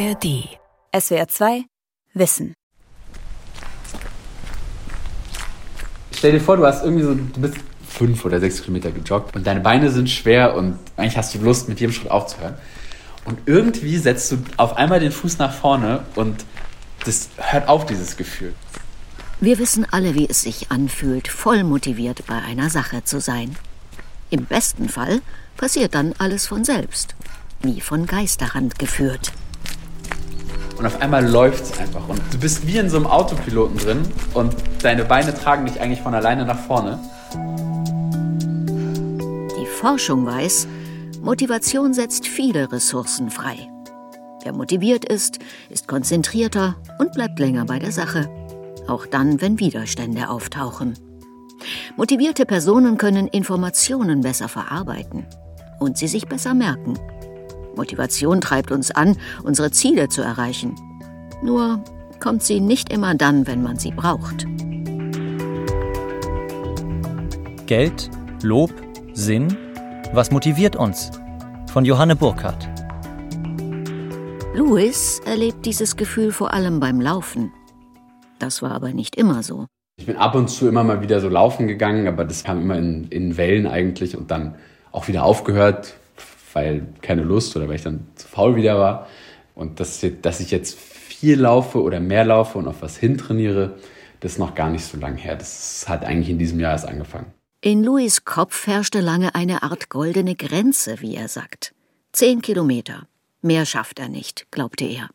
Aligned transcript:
ARD. 0.00 0.48
SWR 0.98 1.28
2 1.28 1.64
Wissen. 2.14 2.54
Stell 6.12 6.32
dir 6.32 6.40
vor, 6.40 6.56
du 6.56 6.64
hast 6.64 6.82
irgendwie 6.82 7.04
so, 7.04 7.14
du 7.14 7.40
bist 7.40 7.56
fünf 7.86 8.24
oder 8.24 8.40
sechs 8.40 8.62
Kilometer 8.62 8.92
gejoggt 8.92 9.36
und 9.36 9.46
deine 9.46 9.60
Beine 9.60 9.90
sind 9.90 10.08
schwer 10.08 10.54
und 10.54 10.78
eigentlich 10.96 11.18
hast 11.18 11.34
du 11.34 11.38
Lust, 11.40 11.68
mit 11.68 11.80
jedem 11.80 11.92
Schritt 11.92 12.10
aufzuhören. 12.10 12.54
Und 13.26 13.40
irgendwie 13.44 13.98
setzt 13.98 14.32
du 14.32 14.38
auf 14.56 14.78
einmal 14.78 15.00
den 15.00 15.12
Fuß 15.12 15.36
nach 15.36 15.52
vorne 15.52 16.04
und 16.14 16.46
das 17.04 17.28
hört 17.36 17.68
auf, 17.68 17.84
dieses 17.84 18.16
Gefühl. 18.16 18.54
Wir 19.40 19.58
wissen 19.58 19.86
alle, 19.90 20.14
wie 20.14 20.28
es 20.28 20.42
sich 20.42 20.70
anfühlt, 20.70 21.28
voll 21.28 21.62
motiviert 21.62 22.26
bei 22.26 22.40
einer 22.40 22.70
Sache 22.70 23.04
zu 23.04 23.20
sein. 23.20 23.54
Im 24.30 24.46
besten 24.46 24.88
Fall 24.88 25.20
passiert 25.58 25.94
dann 25.94 26.14
alles 26.16 26.46
von 26.46 26.64
selbst, 26.64 27.14
wie 27.60 27.82
von 27.82 28.06
Geisterhand 28.06 28.78
geführt. 28.78 29.32
Und 30.80 30.86
auf 30.86 31.02
einmal 31.02 31.28
läuft 31.28 31.62
es 31.64 31.78
einfach. 31.78 32.08
Und 32.08 32.22
du 32.32 32.38
bist 32.38 32.66
wie 32.66 32.78
in 32.78 32.88
so 32.88 32.96
einem 32.96 33.06
Autopiloten 33.06 33.76
drin 33.76 34.00
und 34.32 34.56
deine 34.82 35.04
Beine 35.04 35.34
tragen 35.34 35.66
dich 35.66 35.78
eigentlich 35.78 36.00
von 36.00 36.14
alleine 36.14 36.46
nach 36.46 36.58
vorne. 36.58 36.98
Die 39.60 39.66
Forschung 39.66 40.24
weiß, 40.24 40.66
Motivation 41.20 41.92
setzt 41.92 42.26
viele 42.26 42.72
Ressourcen 42.72 43.28
frei. 43.28 43.68
Wer 44.42 44.54
motiviert 44.54 45.04
ist, 45.04 45.38
ist 45.68 45.86
konzentrierter 45.86 46.76
und 46.98 47.12
bleibt 47.12 47.38
länger 47.38 47.66
bei 47.66 47.78
der 47.78 47.92
Sache. 47.92 48.30
Auch 48.88 49.04
dann, 49.04 49.42
wenn 49.42 49.60
Widerstände 49.60 50.30
auftauchen. 50.30 50.94
Motivierte 51.98 52.46
Personen 52.46 52.96
können 52.96 53.26
Informationen 53.26 54.22
besser 54.22 54.48
verarbeiten 54.48 55.26
und 55.78 55.98
sie 55.98 56.08
sich 56.08 56.26
besser 56.26 56.54
merken. 56.54 56.98
Motivation 57.76 58.40
treibt 58.40 58.70
uns 58.70 58.90
an, 58.90 59.16
unsere 59.42 59.70
Ziele 59.70 60.08
zu 60.08 60.22
erreichen. 60.22 60.74
Nur 61.42 61.82
kommt 62.20 62.42
sie 62.42 62.60
nicht 62.60 62.92
immer 62.92 63.14
dann, 63.14 63.46
wenn 63.46 63.62
man 63.62 63.78
sie 63.78 63.90
braucht. 63.90 64.46
Geld, 67.66 68.10
Lob, 68.42 68.72
Sinn, 69.12 69.56
was 70.12 70.30
motiviert 70.30 70.76
uns? 70.76 71.10
Von 71.72 71.84
Johanne 71.84 72.16
Burkhardt. 72.16 72.68
Louis 74.54 75.20
erlebt 75.24 75.64
dieses 75.64 75.96
Gefühl 75.96 76.32
vor 76.32 76.52
allem 76.52 76.80
beim 76.80 77.00
Laufen. 77.00 77.52
Das 78.40 78.62
war 78.62 78.72
aber 78.72 78.92
nicht 78.92 79.14
immer 79.14 79.42
so. 79.42 79.66
Ich 79.96 80.06
bin 80.06 80.16
ab 80.16 80.34
und 80.34 80.48
zu 80.48 80.66
immer 80.66 80.82
mal 80.82 81.02
wieder 81.02 81.20
so 81.20 81.28
laufen 81.28 81.68
gegangen, 81.68 82.08
aber 82.08 82.24
das 82.24 82.42
kam 82.42 82.60
immer 82.62 82.76
in, 82.76 83.06
in 83.08 83.36
Wellen 83.36 83.66
eigentlich 83.66 84.16
und 84.16 84.30
dann 84.30 84.56
auch 84.92 85.08
wieder 85.08 85.24
aufgehört, 85.24 85.94
weil 86.52 86.86
keine 87.02 87.22
Lust 87.22 87.56
oder 87.56 87.68
weil 87.68 87.76
ich 87.76 87.82
dann 87.82 88.06
zu 88.14 88.26
faul 88.28 88.56
wieder 88.56 88.78
war. 88.78 89.06
Und 89.54 89.80
das, 89.80 90.04
dass 90.22 90.40
ich 90.40 90.50
jetzt 90.50 90.78
viel 90.78 91.40
laufe 91.40 91.82
oder 91.82 92.00
mehr 92.00 92.24
laufe 92.24 92.58
und 92.58 92.68
auf 92.68 92.82
was 92.82 92.96
hintrainiere, 92.96 93.76
das 94.20 94.32
ist 94.32 94.38
noch 94.38 94.54
gar 94.54 94.70
nicht 94.70 94.84
so 94.84 94.98
lange 94.98 95.16
her. 95.16 95.36
Das 95.36 95.86
hat 95.88 96.04
eigentlich 96.04 96.30
in 96.30 96.38
diesem 96.38 96.60
Jahr 96.60 96.72
erst 96.72 96.88
angefangen. 96.88 97.32
In 97.62 97.84
Louis 97.84 98.24
Kopf 98.24 98.66
herrschte 98.66 99.00
lange 99.00 99.34
eine 99.34 99.62
Art 99.62 99.90
goldene 99.90 100.34
Grenze, 100.34 101.00
wie 101.00 101.16
er 101.16 101.28
sagt. 101.28 101.74
Zehn 102.12 102.40
Kilometer. 102.40 103.06
Mehr 103.42 103.66
schafft 103.66 103.98
er 103.98 104.08
nicht, 104.08 104.46
glaubte 104.50 104.84
er. 104.84 105.10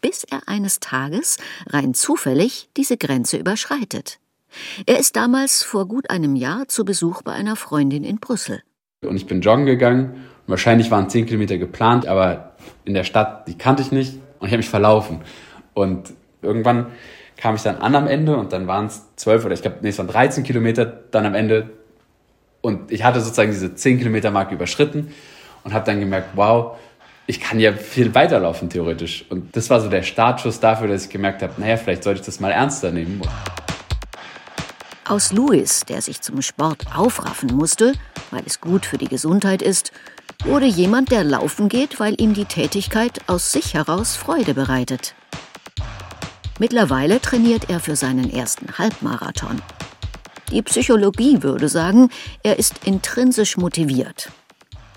Bis 0.00 0.24
er 0.24 0.48
eines 0.48 0.80
Tages 0.80 1.38
rein 1.66 1.94
zufällig 1.94 2.68
diese 2.76 2.96
Grenze 2.96 3.36
überschreitet. 3.36 4.18
Er 4.86 4.98
ist 4.98 5.16
damals 5.16 5.62
vor 5.62 5.86
gut 5.86 6.10
einem 6.10 6.36
Jahr 6.36 6.68
zu 6.68 6.84
Besuch 6.84 7.22
bei 7.22 7.32
einer 7.32 7.56
Freundin 7.56 8.04
in 8.04 8.18
Brüssel. 8.18 8.62
Und 9.02 9.16
ich 9.16 9.26
bin 9.26 9.40
joggen 9.40 9.66
gegangen. 9.66 10.24
Wahrscheinlich 10.46 10.90
waren 10.90 11.08
zehn 11.08 11.26
Kilometer 11.26 11.58
geplant, 11.58 12.06
aber 12.06 12.52
in 12.84 12.94
der 12.94 13.04
Stadt, 13.04 13.48
die 13.48 13.56
kannte 13.56 13.82
ich 13.82 13.92
nicht 13.92 14.14
und 14.38 14.48
ich 14.48 14.52
habe 14.52 14.58
mich 14.58 14.68
verlaufen. 14.68 15.20
Und 15.72 16.12
irgendwann 16.42 16.86
kam 17.36 17.54
ich 17.54 17.62
dann 17.62 17.76
an 17.76 17.94
am 17.94 18.06
Ende 18.06 18.36
und 18.36 18.52
dann 18.52 18.66
waren 18.66 18.86
es 18.86 19.02
zwölf 19.16 19.44
oder 19.44 19.54
ich 19.54 19.62
glaube, 19.62 19.78
nee, 19.80 19.88
es 19.88 19.98
waren 19.98 20.08
13 20.08 20.44
Kilometer 20.44 20.84
dann 20.84 21.26
am 21.26 21.34
Ende. 21.34 21.70
Und 22.60 22.92
ich 22.92 23.04
hatte 23.04 23.20
sozusagen 23.20 23.50
diese 23.50 23.74
10 23.74 23.98
Kilometer 23.98 24.30
Marke 24.30 24.54
überschritten 24.54 25.12
und 25.64 25.72
habe 25.72 25.84
dann 25.84 26.00
gemerkt, 26.00 26.30
wow, 26.34 26.76
ich 27.26 27.40
kann 27.40 27.58
ja 27.58 27.72
viel 27.72 28.14
weiterlaufen 28.14 28.68
theoretisch. 28.68 29.24
Und 29.30 29.56
das 29.56 29.70
war 29.70 29.80
so 29.80 29.88
der 29.88 30.02
Startschuss 30.02 30.60
dafür, 30.60 30.88
dass 30.88 31.04
ich 31.04 31.10
gemerkt 31.10 31.42
habe, 31.42 31.54
naja, 31.56 31.76
vielleicht 31.76 32.04
sollte 32.04 32.20
ich 32.20 32.26
das 32.26 32.40
mal 32.40 32.50
ernster 32.50 32.90
nehmen. 32.90 33.22
Aus 35.06 35.32
Louis, 35.32 35.84
der 35.86 36.00
sich 36.00 36.20
zum 36.20 36.40
Sport 36.42 36.84
aufraffen 36.94 37.54
musste, 37.54 37.92
weil 38.30 38.42
es 38.46 38.60
gut 38.60 38.86
für 38.86 38.98
die 38.98 39.08
Gesundheit 39.08 39.62
ist, 39.62 39.92
wurde 40.44 40.66
jemand, 40.66 41.10
der 41.10 41.24
laufen 41.24 41.68
geht, 41.68 42.00
weil 42.00 42.20
ihm 42.20 42.34
die 42.34 42.44
Tätigkeit 42.44 43.20
aus 43.28 43.52
sich 43.52 43.74
heraus 43.74 44.16
Freude 44.16 44.54
bereitet. 44.54 45.14
Mittlerweile 46.58 47.20
trainiert 47.20 47.68
er 47.68 47.80
für 47.80 47.96
seinen 47.96 48.30
ersten 48.32 48.78
Halbmarathon. 48.78 49.60
Die 50.50 50.62
Psychologie 50.62 51.42
würde 51.42 51.68
sagen, 51.68 52.10
er 52.42 52.58
ist 52.58 52.84
intrinsisch 52.84 53.56
motiviert. 53.56 54.30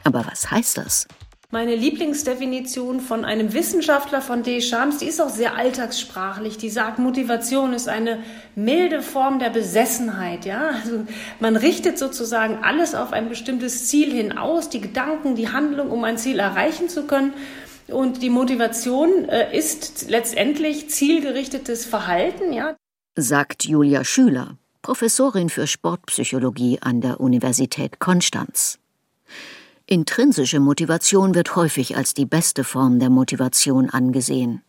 Aber 0.04 0.26
was 0.26 0.52
heißt 0.52 0.78
das? 0.78 1.08
Meine 1.54 1.76
Lieblingsdefinition 1.76 3.00
von 3.00 3.24
einem 3.24 3.54
Wissenschaftler 3.54 4.22
von 4.22 4.44
Deschamps, 4.44 4.98
die 4.98 5.06
ist 5.06 5.22
auch 5.22 5.30
sehr 5.30 5.56
alltagssprachlich. 5.56 6.58
Die 6.58 6.70
sagt, 6.70 7.00
Motivation 7.00 7.72
ist 7.72 7.88
eine 7.88 8.22
milde 8.56 9.02
Form 9.02 9.40
der 9.40 9.50
Besessenheit. 9.50 10.44
Ja, 10.44 10.72
also 10.84 11.06
man 11.40 11.56
richtet 11.56 11.98
sozusagen 11.98 12.66
alles 12.66 12.96
auf 12.96 13.14
ein 13.14 13.30
bestimmtes 13.30 13.88
Ziel 13.88 14.12
hin 14.12 14.38
aus, 14.38 14.68
die 14.68 14.82
Gedanken, 14.82 15.36
die 15.36 15.48
Handlung, 15.48 15.90
um 15.90 16.04
ein 16.04 16.18
Ziel 16.18 16.40
erreichen 16.40 16.90
zu 16.90 17.08
können. 17.08 17.34
Und 17.88 18.22
die 18.22 18.30
Motivation 18.30 19.30
äh, 19.30 19.58
ist 19.58 20.10
letztendlich 20.10 20.90
zielgerichtetes 20.90 21.86
Verhalten. 21.86 22.52
Ja, 22.52 22.76
sagt 23.16 23.64
Julia 23.64 24.04
Schüler, 24.04 24.58
Professorin 24.82 25.50
für 25.50 25.66
Sportpsychologie 25.66 26.80
an 26.82 27.00
der 27.00 27.22
Universität 27.22 28.00
Konstanz. 28.00 28.80
Intrinsische 29.90 30.60
Motivation 30.60 31.34
wird 31.34 31.56
häufig 31.56 31.96
als 31.96 32.14
die 32.14 32.26
beste 32.26 32.66
Form 32.66 33.00
der 33.00 33.10
Motivation 33.10 33.90
angesehen. 33.90 34.62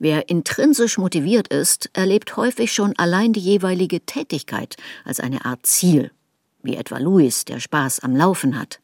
Wer 0.00 0.28
intrinsisch 0.28 0.98
motiviert 0.98 1.46
ist, 1.46 1.90
erlebt 1.92 2.36
häufig 2.36 2.72
schon 2.72 2.92
allein 2.98 3.32
die 3.32 3.40
jeweilige 3.40 4.00
Tätigkeit 4.00 4.74
als 5.04 5.20
eine 5.20 5.44
Art 5.44 5.64
Ziel, 5.64 6.10
wie 6.60 6.74
etwa 6.74 6.98
Louis, 6.98 7.44
der 7.44 7.60
Spaß 7.60 8.00
am 8.00 8.16
Laufen 8.16 8.58
hat. 8.58 8.80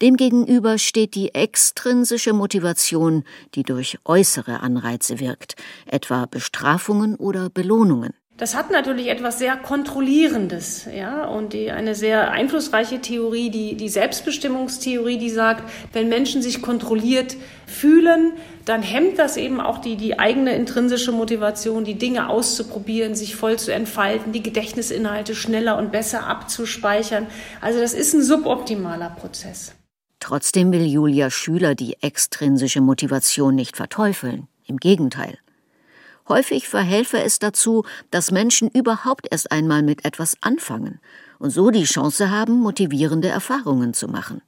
Demgegenüber 0.00 0.78
steht 0.78 1.16
die 1.16 1.34
extrinsische 1.34 2.32
Motivation, 2.32 3.24
die 3.56 3.64
durch 3.64 3.98
äußere 4.04 4.60
Anreize 4.60 5.18
wirkt, 5.18 5.56
etwa 5.86 6.26
Bestrafungen 6.26 7.16
oder 7.16 7.50
Belohnungen. 7.50 8.14
Das 8.36 8.56
hat 8.56 8.72
natürlich 8.72 9.10
etwas 9.10 9.38
sehr 9.38 9.56
Kontrollierendes, 9.56 10.88
ja, 10.92 11.24
und 11.24 11.52
die, 11.52 11.70
eine 11.70 11.94
sehr 11.94 12.32
einflussreiche 12.32 13.00
Theorie, 13.00 13.48
die, 13.48 13.76
die 13.76 13.88
Selbstbestimmungstheorie, 13.88 15.18
die 15.18 15.30
sagt, 15.30 15.70
wenn 15.92 16.08
Menschen 16.08 16.42
sich 16.42 16.60
kontrolliert 16.60 17.36
fühlen, 17.68 18.32
dann 18.64 18.82
hemmt 18.82 19.20
das 19.20 19.36
eben 19.36 19.60
auch 19.60 19.78
die, 19.78 19.94
die 19.94 20.18
eigene 20.18 20.56
intrinsische 20.56 21.12
Motivation, 21.12 21.84
die 21.84 21.94
Dinge 21.94 22.28
auszuprobieren, 22.28 23.14
sich 23.14 23.36
voll 23.36 23.56
zu 23.56 23.72
entfalten, 23.72 24.32
die 24.32 24.42
Gedächtnisinhalte 24.42 25.36
schneller 25.36 25.78
und 25.78 25.92
besser 25.92 26.26
abzuspeichern. 26.26 27.28
Also 27.60 27.78
das 27.78 27.94
ist 27.94 28.14
ein 28.14 28.22
suboptimaler 28.24 29.10
Prozess. 29.10 29.74
Trotzdem 30.18 30.72
will 30.72 30.86
Julia 30.86 31.30
Schüler 31.30 31.76
die 31.76 32.02
extrinsische 32.02 32.80
Motivation 32.80 33.54
nicht 33.54 33.76
verteufeln. 33.76 34.48
Im 34.66 34.78
Gegenteil. 34.78 35.38
Häufig 36.28 36.68
verhelfe 36.68 37.22
es 37.22 37.38
dazu, 37.38 37.84
dass 38.10 38.30
Menschen 38.30 38.70
überhaupt 38.70 39.26
erst 39.30 39.52
einmal 39.52 39.82
mit 39.82 40.04
etwas 40.04 40.36
anfangen 40.40 41.00
und 41.38 41.50
so 41.50 41.70
die 41.70 41.84
Chance 41.84 42.30
haben, 42.30 42.54
motivierende 42.54 43.28
Erfahrungen 43.28 43.92
zu 43.92 44.08
machen. 44.08 44.40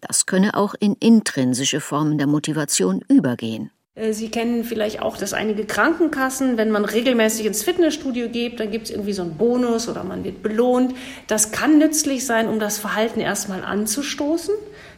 Das 0.00 0.26
könne 0.26 0.54
auch 0.54 0.74
in 0.78 0.94
intrinsische 1.00 1.80
Formen 1.80 2.18
der 2.18 2.26
Motivation 2.26 3.02
übergehen. 3.08 3.70
Äh, 3.94 4.12
Sie 4.12 4.30
kennen 4.30 4.64
vielleicht 4.64 5.02
auch, 5.02 5.16
dass 5.16 5.32
einige 5.32 5.64
Krankenkassen, 5.64 6.56
wenn 6.56 6.70
man 6.70 6.84
regelmäßig 6.84 7.46
ins 7.46 7.62
Fitnessstudio 7.62 8.28
geht, 8.28 8.58
dann 8.60 8.70
gibt 8.70 8.86
es 8.86 8.90
irgendwie 8.90 9.12
so 9.12 9.22
einen 9.22 9.36
Bonus 9.36 9.88
oder 9.88 10.02
man 10.02 10.24
wird 10.24 10.42
belohnt. 10.42 10.94
Das 11.26 11.52
kann 11.52 11.78
nützlich 11.78 12.24
sein, 12.24 12.48
um 12.48 12.58
das 12.58 12.78
Verhalten 12.78 13.20
erstmal 13.20 13.62
anzustoßen. 13.64 14.54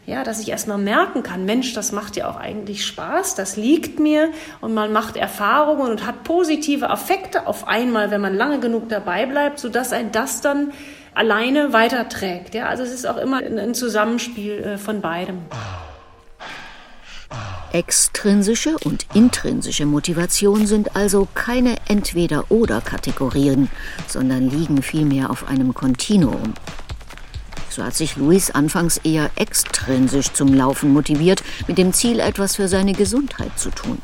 Ja, 0.06 0.22
dass 0.22 0.38
ich 0.38 0.50
erstmal 0.50 0.76
merken 0.76 1.22
kann, 1.22 1.46
Mensch, 1.46 1.72
das 1.72 1.90
macht 1.90 2.16
ja 2.16 2.28
auch 2.28 2.36
eigentlich 2.36 2.84
Spaß, 2.84 3.36
das 3.36 3.56
liegt 3.56 3.98
mir 3.98 4.32
und 4.60 4.74
man 4.74 4.92
macht 4.92 5.16
Erfahrungen 5.16 5.90
und 5.90 6.06
hat 6.06 6.24
positive 6.24 6.90
Affekte 6.90 7.46
auf 7.46 7.66
einmal, 7.66 8.10
wenn 8.10 8.20
man 8.20 8.34
lange 8.34 8.60
genug 8.60 8.90
dabei 8.90 9.24
bleibt, 9.24 9.58
sodass 9.58 9.94
ein 9.94 10.12
das 10.12 10.42
dann 10.42 10.72
alleine 11.14 11.72
weiterträgt. 11.72 12.54
Ja, 12.54 12.66
also 12.66 12.82
es 12.82 12.92
ist 12.92 13.06
auch 13.06 13.16
immer 13.16 13.38
ein 13.38 13.74
Zusammenspiel 13.74 14.58
äh, 14.58 14.78
von 14.78 15.00
beidem. 15.00 15.38
Extrinsische 17.72 18.76
und 18.84 19.06
intrinsische 19.14 19.86
Motivation 19.86 20.66
sind 20.66 20.94
also 20.94 21.26
keine 21.34 21.76
Entweder-oder-Kategorien, 21.88 23.68
sondern 24.06 24.48
liegen 24.48 24.82
vielmehr 24.82 25.30
auf 25.30 25.48
einem 25.48 25.74
Kontinuum. 25.74 26.54
So 27.74 27.82
hat 27.82 27.96
sich 27.96 28.14
Luis 28.14 28.52
anfangs 28.52 28.98
eher 28.98 29.32
extrinsisch 29.34 30.32
zum 30.32 30.54
Laufen 30.54 30.92
motiviert, 30.92 31.42
mit 31.66 31.76
dem 31.76 31.92
Ziel, 31.92 32.20
etwas 32.20 32.54
für 32.54 32.68
seine 32.68 32.92
Gesundheit 32.92 33.58
zu 33.58 33.70
tun. 33.70 33.98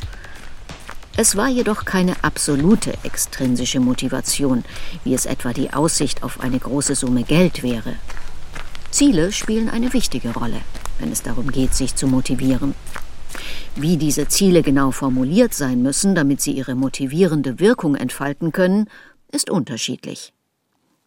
Es 1.16 1.36
war 1.36 1.48
jedoch 1.48 1.84
keine 1.84 2.16
absolute 2.24 2.94
extrinsische 3.04 3.78
Motivation, 3.78 4.64
wie 5.04 5.14
es 5.14 5.24
etwa 5.24 5.52
die 5.52 5.72
Aussicht 5.72 6.24
auf 6.24 6.40
eine 6.40 6.58
große 6.58 6.96
Summe 6.96 7.22
Geld 7.22 7.62
wäre. 7.62 7.94
Ziele 8.90 9.30
spielen 9.30 9.70
eine 9.70 9.92
wichtige 9.92 10.30
Rolle, 10.30 10.62
wenn 10.98 11.12
es 11.12 11.22
darum 11.22 11.52
geht, 11.52 11.72
sich 11.72 11.94
zu 11.94 12.08
motivieren. 12.08 12.74
Wie 13.76 13.96
diese 13.96 14.26
Ziele 14.26 14.62
genau 14.62 14.90
formuliert 14.90 15.54
sein 15.54 15.80
müssen, 15.80 16.16
damit 16.16 16.40
sie 16.40 16.52
ihre 16.52 16.74
motivierende 16.74 17.60
Wirkung 17.60 17.94
entfalten 17.94 18.50
können, 18.50 18.88
ist 19.30 19.48
unterschiedlich. 19.48 20.32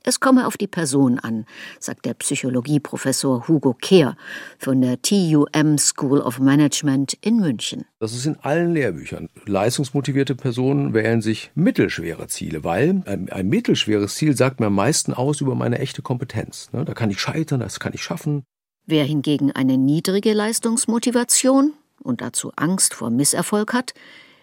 Es 0.05 0.19
komme 0.19 0.47
auf 0.47 0.57
die 0.57 0.67
Person 0.67 1.17
an, 1.17 1.45
sagt 1.79 2.05
der 2.05 2.13
Psychologieprofessor 2.13 3.47
Hugo 3.47 3.73
Kehr 3.73 4.17
von 4.59 4.81
der 4.81 5.01
TUM 5.01 5.77
School 5.77 6.19
of 6.19 6.39
Management 6.39 7.13
in 7.21 7.37
München. 7.37 7.85
Das 7.99 8.13
ist 8.13 8.25
in 8.25 8.35
allen 8.41 8.73
Lehrbüchern. 8.73 9.29
Leistungsmotivierte 9.45 10.35
Personen 10.35 10.93
wählen 10.93 11.21
sich 11.21 11.51
mittelschwere 11.55 12.27
Ziele, 12.27 12.65
weil 12.65 13.01
ein, 13.05 13.29
ein 13.29 13.47
mittelschweres 13.47 14.15
Ziel 14.15 14.35
sagt 14.35 14.59
mir 14.59 14.65
am 14.67 14.75
meisten 14.75 15.13
aus 15.13 15.39
über 15.39 15.55
meine 15.55 15.79
echte 15.79 16.01
Kompetenz. 16.01 16.69
Ne, 16.73 16.83
da 16.83 16.93
kann 16.93 17.09
ich 17.09 17.21
scheitern, 17.21 17.61
das 17.61 17.79
kann 17.79 17.93
ich 17.93 18.03
schaffen. 18.03 18.43
Wer 18.85 19.05
hingegen 19.05 19.53
eine 19.53 19.77
niedrige 19.77 20.33
Leistungsmotivation 20.33 21.71
und 22.01 22.19
dazu 22.19 22.51
Angst 22.57 22.93
vor 22.93 23.09
Misserfolg 23.09 23.71
hat, 23.71 23.93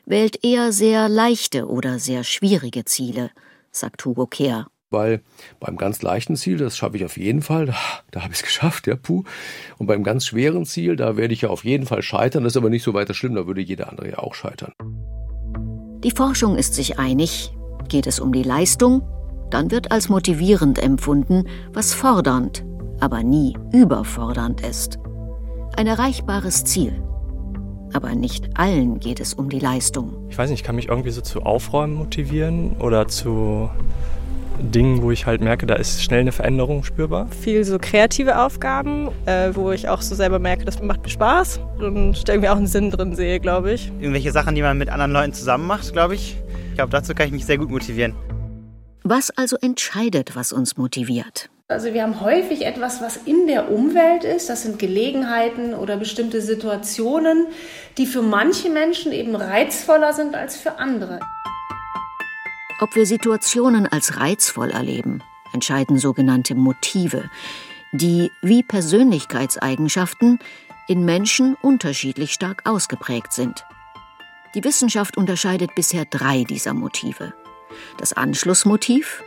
wählt 0.07 0.43
eher 0.43 0.73
sehr 0.73 1.11
leichte 1.11 1.69
oder 1.69 1.99
sehr 1.99 2.25
schwierige 2.25 2.87
Ziele, 2.87 3.31
sagt 3.71 4.03
Hugo 4.07 4.27
Kehr 4.27 4.67
weil 4.91 5.23
beim 5.61 5.77
ganz 5.77 6.03
leichten 6.03 6.37
Ziel, 6.37 6.57
das 6.59 6.77
schaffe 6.77 6.97
ich 6.97 7.05
auf 7.05 7.17
jeden 7.17 7.43
Fall, 7.43 7.67
da, 7.67 7.77
da 8.11 8.23
habe 8.23 8.33
ich 8.33 8.41
es 8.41 8.45
geschafft, 8.45 8.87
ja, 8.87 8.97
puh. 8.97 9.23
Und 9.79 9.87
beim 9.87 10.03
ganz 10.03 10.27
schweren 10.27 10.67
Ziel, 10.67 10.97
da 10.97 11.17
werde 11.17 11.33
ich 11.33 11.43
ja 11.43 11.49
auf 11.49 11.65
jeden 11.65 11.87
Fall 11.87 12.03
scheitern, 12.03 12.45
das 12.45 12.55
ist 12.55 12.57
aber 12.57 12.71
nicht 12.71 12.83
so 12.83 12.93
weiter 12.93 13.15
schlimm, 13.15 13.35
da 13.35 13.47
würde 13.47 13.61
jeder 13.61 13.89
andere 13.89 14.11
ja 14.11 14.19
auch 14.19 14.35
scheitern. 14.35 14.73
Die 16.03 16.11
Forschung 16.11 16.57
ist 16.57 16.75
sich 16.75 16.99
einig, 16.99 17.53
geht 17.89 18.07
es 18.07 18.21
um 18.21 18.33
die 18.33 18.43
Leistung, 18.43 19.03
dann 19.51 19.71
wird 19.71 19.93
als 19.93 20.09
motivierend 20.09 20.79
empfunden, 20.79 21.45
was 21.73 21.95
fordernd, 21.95 22.65
aber 23.01 23.23
nie 23.23 23.57
überfordernd 23.73 24.61
ist. 24.63 24.99
Ein 25.77 25.87
erreichbares 25.87 26.65
Ziel. 26.65 27.03
Aber 27.93 28.15
nicht 28.15 28.57
allen 28.57 29.01
geht 29.01 29.19
es 29.19 29.35
um 29.35 29.49
die 29.49 29.59
Leistung. 29.59 30.29
Ich 30.31 30.39
weiß 30.39 30.49
nicht, 30.51 30.61
ich 30.61 30.65
kann 30.65 30.77
mich 30.77 30.89
irgendwie 30.89 31.11
so 31.11 31.21
zu 31.23 31.43
Aufräumen 31.43 31.95
motivieren 31.95 32.77
oder 32.79 33.09
zu 33.09 33.69
Dingen, 34.61 35.03
wo 35.03 35.11
ich 35.11 35.27
halt 35.27 35.41
merke, 35.41 35.67
da 35.67 35.75
ist 35.75 36.03
schnell 36.03 36.21
eine 36.21 36.33
Veränderung 36.33 36.85
spürbar. 36.85 37.29
Viel 37.29 37.65
so 37.65 37.79
kreative 37.79 38.39
Aufgaben, 38.39 39.09
äh, 39.27 39.51
wo 39.55 39.71
ich 39.73 39.89
auch 39.89 40.03
so 40.03 40.15
selber 40.15 40.39
merke, 40.39 40.65
das 40.65 40.83
macht 40.83 41.03
mir 41.03 41.09
Spaß 41.09 41.61
und 41.79 42.29
irgendwie 42.29 42.49
auch 42.49 42.57
einen 42.57 42.67
Sinn 42.67 42.91
drin 42.91 43.15
sehe, 43.15 43.41
glaube 43.41 43.73
ich. 43.73 43.89
Irgendwelche 44.01 44.33
Sachen, 44.33 44.55
die 44.55 44.63
man 44.63 44.79
mit 44.79 44.89
anderen 44.89 45.13
Leuten 45.13 45.33
zusammen 45.33 45.67
macht, 45.67 45.93
glaube 45.93 46.15
ich. 46.15 46.37
Ich 46.69 46.75
glaube, 46.77 46.91
dazu 46.91 47.15
kann 47.15 47.27
ich 47.27 47.33
mich 47.33 47.47
sehr 47.47 47.59
gut 47.59 47.71
motivieren. 47.71 48.15
Was 49.03 49.31
also 49.31 49.57
entscheidet, 49.57 50.37
was 50.37 50.53
uns 50.53 50.77
motiviert? 50.77 51.51
Also 51.69 51.95
wir 51.95 52.03
haben 52.03 52.21
häufig 52.21 52.67
etwas, 52.67 53.01
was 53.01 53.17
in 53.17 53.47
der 53.47 53.71
Umwelt 53.71 54.25
ist. 54.25 54.51
Das 54.51 54.63
sind 54.63 54.81
Gelegenheiten 54.81 55.73
oder 55.73 55.97
bestimmte 55.97 56.41
Situationen, 56.41 57.47
die 57.97 58.07
für 58.07 58.23
manche 58.23 58.71
Menschen 58.71 59.13
eben 59.13 59.37
reizvoller 59.37 60.13
sind 60.13 60.35
als 60.35 60.57
für 60.57 60.79
andere. 60.79 61.21
Ob 62.81 62.97
wir 62.97 63.05
Situationen 63.05 63.87
als 63.87 64.19
reizvoll 64.19 64.71
erleben, 64.71 65.23
entscheiden 65.53 65.99
sogenannte 65.99 66.55
Motive, 66.55 67.29
die 67.93 68.33
wie 68.41 68.63
Persönlichkeitseigenschaften 68.63 70.39
in 70.89 71.05
Menschen 71.05 71.57
unterschiedlich 71.61 72.33
stark 72.33 72.63
ausgeprägt 72.65 73.35
sind. 73.35 73.67
Die 74.55 74.65
Wissenschaft 74.65 75.19
unterscheidet 75.19 75.75
bisher 75.75 76.07
drei 76.07 76.45
dieser 76.45 76.73
Motive. 76.73 77.35
Das 77.99 78.15
Anschlussmotiv, 78.15 79.23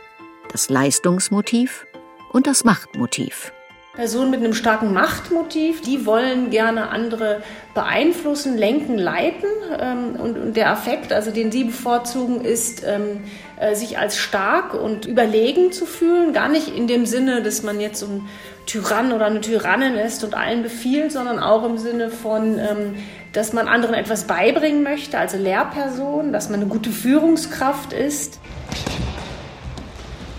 das 0.50 0.68
Leistungsmotiv 0.68 1.86
und 2.32 2.48
das 2.48 2.64
Machtmotiv. 2.64 3.53
Personen 3.96 4.32
mit 4.32 4.40
einem 4.40 4.54
starken 4.54 4.92
Machtmotiv, 4.92 5.80
die 5.80 6.04
wollen 6.04 6.50
gerne 6.50 6.90
andere 6.90 7.42
beeinflussen, 7.74 8.58
lenken, 8.58 8.98
leiten. 8.98 9.48
Ähm, 9.78 10.16
und, 10.18 10.56
der 10.56 10.70
Affekt, 10.70 11.12
also 11.12 11.30
den 11.30 11.52
sie 11.52 11.64
bevorzugen, 11.64 12.44
ist, 12.44 12.82
ähm, 12.84 13.20
äh, 13.56 13.76
sich 13.76 13.96
als 13.96 14.18
stark 14.18 14.74
und 14.74 15.06
überlegen 15.06 15.70
zu 15.70 15.86
fühlen. 15.86 16.32
Gar 16.32 16.48
nicht 16.48 16.74
in 16.76 16.88
dem 16.88 17.06
Sinne, 17.06 17.40
dass 17.42 17.62
man 17.62 17.78
jetzt 17.78 18.00
so 18.00 18.06
ein 18.06 18.28
Tyrann 18.66 19.12
oder 19.12 19.26
eine 19.26 19.40
Tyrannin 19.40 19.94
ist 19.94 20.24
und 20.24 20.34
allen 20.34 20.64
befiehlt, 20.64 21.12
sondern 21.12 21.38
auch 21.38 21.64
im 21.64 21.78
Sinne 21.78 22.10
von, 22.10 22.58
ähm, 22.58 22.94
dass 23.32 23.52
man 23.52 23.68
anderen 23.68 23.94
etwas 23.94 24.24
beibringen 24.24 24.82
möchte, 24.82 25.18
also 25.18 25.36
Lehrperson, 25.36 26.32
dass 26.32 26.50
man 26.50 26.60
eine 26.60 26.68
gute 26.68 26.90
Führungskraft 26.90 27.92
ist. 27.92 28.40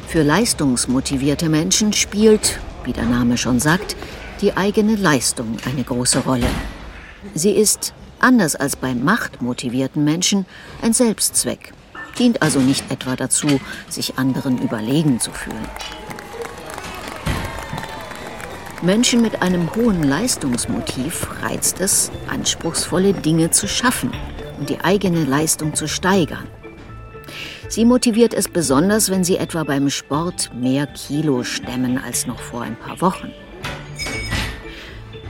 Für 0.08 0.24
leistungsmotivierte 0.24 1.48
Menschen 1.48 1.94
spielt 1.94 2.60
wie 2.86 2.94
der 2.94 3.06
Name 3.06 3.38
schon 3.38 3.60
sagt, 3.60 3.96
die 4.42 4.56
eigene 4.56 4.96
Leistung 4.96 5.58
eine 5.66 5.84
große 5.84 6.20
Rolle. 6.20 6.48
Sie 7.34 7.52
ist, 7.52 7.94
anders 8.20 8.56
als 8.56 8.76
bei 8.76 8.94
machtmotivierten 8.94 10.04
Menschen, 10.04 10.46
ein 10.82 10.94
Selbstzweck, 10.94 11.74
dient 12.18 12.42
also 12.42 12.60
nicht 12.60 12.90
etwa 12.92 13.16
dazu, 13.16 13.60
sich 13.90 14.18
anderen 14.18 14.62
überlegen 14.62 15.20
zu 15.20 15.32
fühlen. 15.32 15.68
Menschen 18.82 19.22
mit 19.22 19.42
einem 19.42 19.74
hohen 19.76 20.04
Leistungsmotiv 20.04 21.28
reizt 21.42 21.80
es, 21.80 22.12
anspruchsvolle 22.28 23.14
Dinge 23.14 23.50
zu 23.50 23.68
schaffen 23.68 24.12
und 24.60 24.70
die 24.70 24.80
eigene 24.82 25.26
Leistung 25.26 25.74
zu 25.74 25.88
steigern. 25.88 26.48
Sie 27.68 27.84
motiviert 27.84 28.34
es 28.34 28.48
besonders, 28.48 29.10
wenn 29.10 29.24
sie 29.24 29.38
etwa 29.38 29.64
beim 29.64 29.90
Sport 29.90 30.52
mehr 30.54 30.88
Kilo 30.88 31.44
stemmen 31.44 31.98
als 31.98 32.28
noch 32.28 32.40
vor 32.40 32.62
ein 32.62 32.76
paar 32.76 33.02
Wochen. 33.02 33.32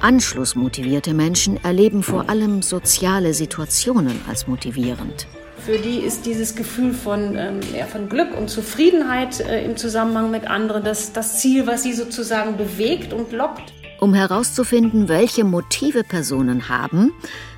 Anschlussmotivierte 0.01 1.13
Menschen 1.13 1.63
erleben 1.63 2.03
vor 2.03 2.29
allem 2.29 2.61
soziale 2.61 3.33
Situationen 3.33 4.19
als 4.27 4.47
motivierend. 4.47 5.27
Für 5.65 5.79
die 5.79 5.97
ist 5.97 6.27
dieses 6.27 6.55
Gefühl 6.55 6.93
von, 6.93 7.35
ähm, 7.35 7.59
ja, 7.75 7.85
von 7.85 8.07
Glück 8.07 8.37
und 8.37 8.49
Zufriedenheit 8.49 9.39
äh, 9.39 9.65
im 9.65 9.77
Zusammenhang 9.77 10.29
mit 10.29 10.47
anderen 10.47 10.83
das, 10.83 11.11
das 11.11 11.39
Ziel, 11.39 11.65
was 11.65 11.81
sie 11.81 11.93
sozusagen 11.93 12.55
bewegt 12.55 13.13
und 13.13 13.31
lockt. 13.31 13.73
Um 13.99 14.13
herauszufinden, 14.13 15.07
welche 15.07 15.43
Motive 15.43 16.03
Personen 16.03 16.69
haben, 16.69 17.13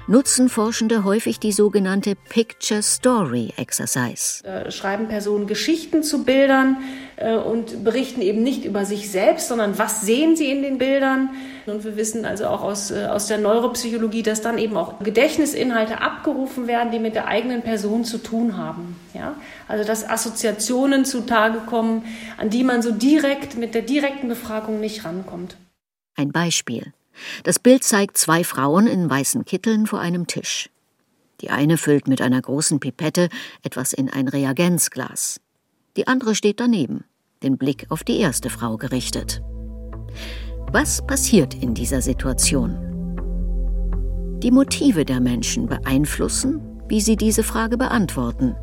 nutzen 0.08 0.48
Forschende 0.50 1.04
häufig 1.04 1.40
die 1.40 1.52
sogenannte 1.52 2.16
Picture 2.16 2.82
Story 2.82 3.54
Exercise. 3.58 4.44
Äh, 4.46 4.72
schreiben 4.72 5.08
Personen 5.08 5.48
Geschichten 5.48 6.02
zu 6.02 6.24
Bildern 6.24 6.78
äh, 7.18 7.36
und 7.36 7.84
berichten 7.84 8.22
eben 8.22 8.42
nicht 8.42 8.66
über 8.66 8.86
sich 8.86 9.12
selbst, 9.12 9.50
sondern 9.50 9.78
was 9.78 10.02
sehen 10.02 10.36
sie 10.36 10.50
in 10.50 10.62
den 10.62 10.78
Bildern. 10.78 11.30
Und 11.66 11.84
wir 11.84 11.98
wissen 11.98 12.26
also 12.26 12.48
auch 12.48 12.64
aus, 12.64 12.92
äh, 12.92 13.06
aus 13.06 13.28
der 13.28 13.38
Neuropsychologie, 13.38 14.24
dass 14.24 14.42
dann 14.42 14.58
eben 14.58 14.78
auch 14.78 15.00
Gedächtnisinhalte 15.00 16.02
abgerufen 16.02 16.68
werden, 16.68 16.92
die 16.92 17.00
mit 17.00 17.16
der 17.16 17.28
eigenen 17.28 17.62
Person 17.62 18.06
zu 18.06 18.18
tun 18.18 18.58
haben. 18.58 18.96
Ja? 19.14 19.36
Also 19.68 19.84
dass 19.84 20.08
Assoziationen 20.08 21.04
zutage 21.04 21.60
kommen, 21.60 22.06
an 22.38 22.50
die 22.50 22.64
man 22.64 22.82
so 22.82 22.92
direkt 22.92 23.58
mit 23.58 23.76
der 23.76 23.82
direkten 23.82 24.30
Befragung 24.30 24.80
nicht 24.80 25.04
rankommt. 25.04 25.58
Ein 26.16 26.32
Beispiel. 26.32 26.94
Das 27.44 27.60
Bild 27.60 27.84
zeigt 27.84 28.18
zwei 28.18 28.44
Frauen 28.44 28.88
in 28.88 29.10
weißen 29.10 29.46
Kitteln 29.46 29.88
vor 29.88 30.00
einem 30.00 30.28
Tisch. 30.28 30.70
Die 31.42 31.50
eine 31.50 31.78
füllt 31.78 32.08
mit 32.08 32.22
einer 32.22 32.42
großen 32.42 32.80
Pipette 32.80 33.30
etwas 33.64 33.94
in 33.94 34.10
ein 34.10 34.28
Reagenzglas. 34.28 35.40
Die 35.96 36.08
andere 36.08 36.36
steht 36.36 36.60
daneben, 36.60 37.04
den 37.44 37.58
Blick 37.58 37.86
auf 37.90 38.04
die 38.04 38.20
erste 38.20 38.50
Frau 38.50 38.78
gerichtet. 38.78 39.42
Was 40.72 41.06
passiert 41.06 41.54
in 41.54 41.74
dieser 41.74 42.02
Situation? 42.02 42.84
Die 44.44 44.52
Motive 44.52 45.06
der 45.06 45.20
Menschen 45.20 45.68
beeinflussen, 45.68 46.62
wie 46.88 47.02
sie 47.02 47.16
diese 47.16 47.44
Frage 47.44 47.78
beantworten. 47.78 48.56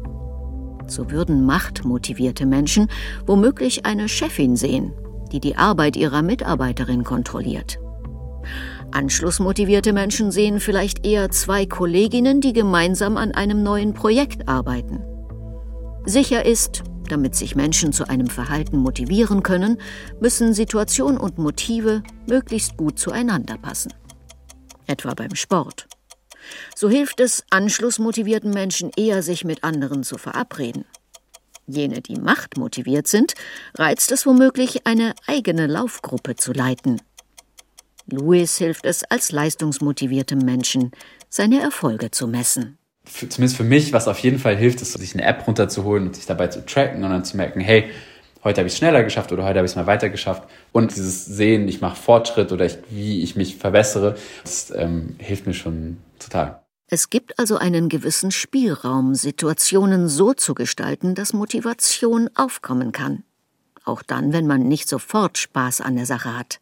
So 0.87 1.11
würden 1.11 1.45
machtmotivierte 1.47 2.47
Menschen 2.47 2.89
womöglich 3.27 3.87
eine 3.87 4.09
Chefin 4.09 4.57
sehen, 4.57 4.93
die 5.33 5.41
die 5.41 5.57
Arbeit 5.57 5.97
ihrer 5.97 6.23
Mitarbeiterin 6.23 7.05
kontrolliert. 7.05 7.79
Anschlussmotivierte 8.93 9.93
Menschen 9.93 10.31
sehen 10.31 10.61
vielleicht 10.61 11.07
eher 11.07 11.31
zwei 11.31 11.67
Kolleginnen, 11.67 12.41
die 12.41 12.53
gemeinsam 12.53 13.17
an 13.17 13.33
einem 13.33 13.63
neuen 13.63 13.95
Projekt 13.95 14.49
arbeiten. 14.49 15.03
Sicher 16.07 16.45
ist, 16.45 16.83
damit 17.09 17.35
sich 17.35 17.57
Menschen 17.57 17.93
zu 17.93 18.09
einem 18.09 18.29
Verhalten 18.29 18.79
motivieren 18.79 19.43
können, 19.43 19.79
müssen 20.21 20.55
Situation 20.55 21.19
und 21.19 21.39
Motive 21.39 22.03
möglichst 22.27 22.77
gut 22.77 22.99
zueinander 22.99 23.57
passen. 23.59 23.93
Etwa 24.87 25.15
beim 25.15 25.35
Sport. 25.35 25.87
So 26.75 26.89
hilft 26.89 27.21
es 27.21 27.45
anschlussmotivierten 27.51 28.51
Menschen 28.51 28.91
eher, 28.97 29.23
sich 29.23 29.45
mit 29.45 29.65
anderen 29.65 30.03
zu 30.03 30.19
verabreden. 30.19 30.85
Jene, 31.67 32.03
die 32.03 32.17
machtmotiviert 32.17 33.07
sind, 33.07 33.35
reizt 33.75 34.13
es 34.13 34.27
womöglich, 34.27 34.87
eine 34.87 35.15
eigene 35.27 35.67
Laufgruppe 35.67 36.37
zu 36.37 36.53
leiten. 36.53 37.01
Louis 38.07 38.57
hilft 38.59 38.85
es 38.85 39.05
als 39.05 39.33
leistungsmotiviertem 39.33 40.39
Menschen, 40.39 40.93
seine 41.29 41.61
Erfolge 41.61 42.11
zu 42.11 42.27
messen. 42.27 42.79
Für, 43.05 43.29
zumindest 43.29 43.57
für 43.57 43.65
mich, 43.65 43.93
was 43.93 44.09
auf 44.09 44.19
jeden 44.19 44.39
Fall 44.39 44.57
hilft, 44.57 44.81
ist, 44.81 44.93
sich 44.93 45.15
eine 45.15 45.25
App 45.25 45.47
runterzuholen 45.47 46.07
und 46.07 46.17
sich 46.17 46.27
dabei 46.27 46.49
zu 46.49 46.65
tracken 46.65 47.03
und 47.05 47.11
dann 47.11 47.25
zu 47.25 47.37
merken, 47.37 47.61
hey, 47.61 47.91
heute 48.43 48.61
habe 48.61 48.69
ich 48.69 48.75
es 48.75 48.79
schneller 48.79 49.03
geschafft 49.03 49.33
oder 49.33 49.45
heute 49.45 49.59
habe 49.59 49.67
ich 49.67 49.73
es 49.73 49.77
mal 49.77 49.87
weiter 49.87 50.09
geschafft. 50.11 50.49
Und 50.73 50.95
dieses 50.95 51.25
Sehen, 51.27 51.69
ich 51.69 51.81
mache 51.81 51.97
Fortschritt 51.97 52.53
oder 52.53 52.65
ich, 52.65 52.79
wie 52.91 53.23
ich 53.23 53.37
mich 53.37 53.57
verbessere, 53.57 54.17
das 54.43 54.73
ähm, 54.75 55.17
hilft 55.19 55.47
mir 55.47 55.55
schon 55.55 55.99
total. 56.19 56.61
Es 56.89 57.11
gibt 57.11 57.39
also 57.39 57.57
einen 57.57 57.89
gewissen 57.89 58.31
Spielraum, 58.31 59.15
Situationen 59.15 60.09
so 60.09 60.35
zu 60.35 60.55
gestalten, 60.55 61.15
dass 61.15 61.33
Motivation 61.33 62.31
aufkommen 62.35 62.93
kann. 62.93 63.25
Auch 63.85 64.03
dann, 64.03 64.33
wenn 64.33 64.47
man 64.47 64.69
nicht 64.69 64.89
sofort 64.89 65.39
Spaß 65.39 65.81
an 65.81 65.97
der 65.97 66.07
Sache 66.07 66.37
hat. 66.39 66.61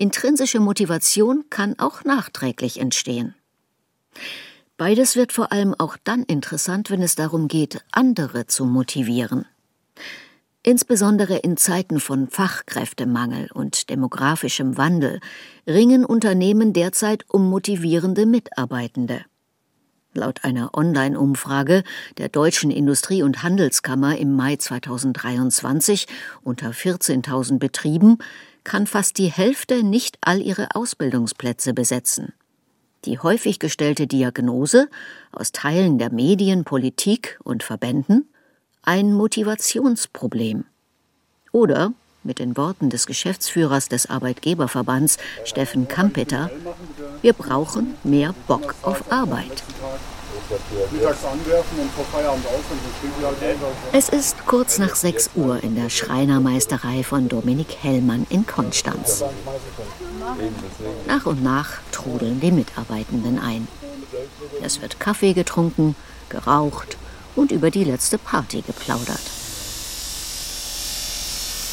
Intrinsische 0.00 0.60
Motivation 0.60 1.44
kann 1.50 1.78
auch 1.78 2.04
nachträglich 2.04 2.80
entstehen. 2.80 3.34
Beides 4.78 5.14
wird 5.14 5.30
vor 5.30 5.52
allem 5.52 5.74
auch 5.76 5.98
dann 6.02 6.22
interessant, 6.22 6.88
wenn 6.88 7.02
es 7.02 7.16
darum 7.16 7.48
geht, 7.48 7.84
andere 7.92 8.46
zu 8.46 8.64
motivieren. 8.64 9.44
Insbesondere 10.62 11.36
in 11.36 11.58
Zeiten 11.58 12.00
von 12.00 12.30
Fachkräftemangel 12.30 13.50
und 13.52 13.90
demografischem 13.90 14.78
Wandel 14.78 15.20
ringen 15.66 16.06
Unternehmen 16.06 16.72
derzeit 16.72 17.26
um 17.28 17.50
motivierende 17.50 18.24
Mitarbeitende. 18.24 19.26
Laut 20.14 20.44
einer 20.44 20.74
Online-Umfrage 20.74 21.84
der 22.16 22.30
Deutschen 22.30 22.70
Industrie- 22.70 23.22
und 23.22 23.42
Handelskammer 23.42 24.16
im 24.16 24.34
Mai 24.34 24.56
2023 24.56 26.06
unter 26.42 26.70
14.000 26.70 27.58
Betrieben 27.58 28.16
kann 28.64 28.86
fast 28.86 29.18
die 29.18 29.30
Hälfte 29.30 29.82
nicht 29.82 30.18
all 30.20 30.40
ihre 30.40 30.68
Ausbildungsplätze 30.74 31.74
besetzen. 31.74 32.32
Die 33.04 33.18
häufig 33.18 33.58
gestellte 33.58 34.06
Diagnose 34.06 34.88
aus 35.32 35.52
Teilen 35.52 35.98
der 35.98 36.12
Medien, 36.12 36.64
Politik 36.64 37.38
und 37.42 37.62
Verbänden 37.62 38.28
ein 38.82 39.12
Motivationsproblem. 39.12 40.64
Oder, 41.52 41.92
mit 42.22 42.38
den 42.38 42.56
Worten 42.56 42.90
des 42.90 43.06
Geschäftsführers 43.06 43.88
des 43.88 44.08
Arbeitgeberverbands 44.08 45.18
Steffen 45.44 45.88
Kampeter, 45.88 46.50
wir 47.22 47.32
brauchen 47.32 47.94
mehr 48.04 48.34
Bock 48.46 48.74
auf 48.82 49.10
Arbeit. 49.10 49.62
Es 53.92 54.08
ist 54.08 54.46
kurz 54.46 54.78
nach 54.78 54.96
6 54.96 55.30
Uhr 55.36 55.62
in 55.62 55.76
der 55.76 55.90
Schreinermeisterei 55.90 57.04
von 57.04 57.28
Dominik 57.28 57.76
Hellmann 57.80 58.26
in 58.30 58.46
Konstanz. 58.46 59.22
Nach 61.06 61.26
und 61.26 61.42
nach 61.42 61.78
trudeln 61.92 62.40
die 62.40 62.50
Mitarbeitenden 62.50 63.38
ein. 63.38 63.68
Es 64.62 64.82
wird 64.82 64.98
Kaffee 64.98 65.34
getrunken, 65.34 65.94
geraucht 66.28 66.96
und 67.36 67.52
über 67.52 67.70
die 67.70 67.84
letzte 67.84 68.18
Party 68.18 68.62
geplaudert. 68.62 69.20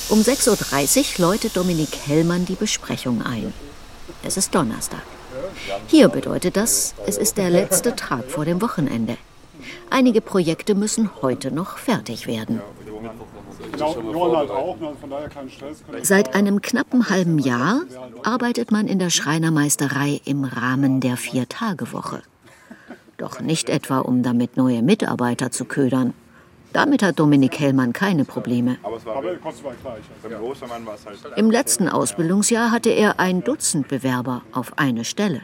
Um 0.09 0.21
6.30 0.21 1.19
Uhr 1.19 1.27
läutet 1.27 1.57
Dominik 1.57 1.97
Hellmann 2.05 2.45
die 2.45 2.55
Besprechung 2.55 3.23
ein. 3.23 3.53
Es 4.23 4.37
ist 4.37 4.53
Donnerstag. 4.53 5.16
Hier 5.87 6.09
bedeutet 6.09 6.57
das, 6.57 6.93
es 7.05 7.17
ist 7.17 7.37
der 7.37 7.49
letzte 7.49 7.95
Tag 7.95 8.25
vor 8.29 8.45
dem 8.45 8.61
Wochenende. 8.61 9.17
Einige 9.89 10.21
Projekte 10.21 10.75
müssen 10.75 11.09
heute 11.21 11.51
noch 11.51 11.77
fertig 11.77 12.27
werden. 12.27 12.61
Seit 16.03 16.35
einem 16.35 16.61
knappen 16.61 17.09
halben 17.09 17.39
Jahr 17.39 17.81
arbeitet 18.23 18.71
man 18.71 18.87
in 18.87 18.99
der 18.99 19.09
Schreinermeisterei 19.09 20.21
im 20.25 20.43
Rahmen 20.43 20.99
der 20.99 21.17
Vier-Tage-Woche. 21.17 22.21
Doch 23.17 23.39
nicht 23.39 23.69
etwa, 23.69 23.99
um 23.99 24.23
damit 24.23 24.57
neue 24.57 24.83
Mitarbeiter 24.83 25.51
zu 25.51 25.65
ködern. 25.65 26.13
Damit 26.73 27.01
hat 27.01 27.19
Dominik 27.19 27.59
Hellmann 27.59 27.93
keine 27.93 28.25
Probleme. 28.25 28.77
Im 31.35 31.51
letzten 31.51 31.87
Ausbildungsjahr 31.87 32.71
hatte 32.71 32.89
er 32.89 33.19
ein 33.19 33.43
Dutzend 33.43 33.87
Bewerber 33.87 34.43
auf 34.51 34.77
eine 34.77 35.05
Stelle. 35.05 35.41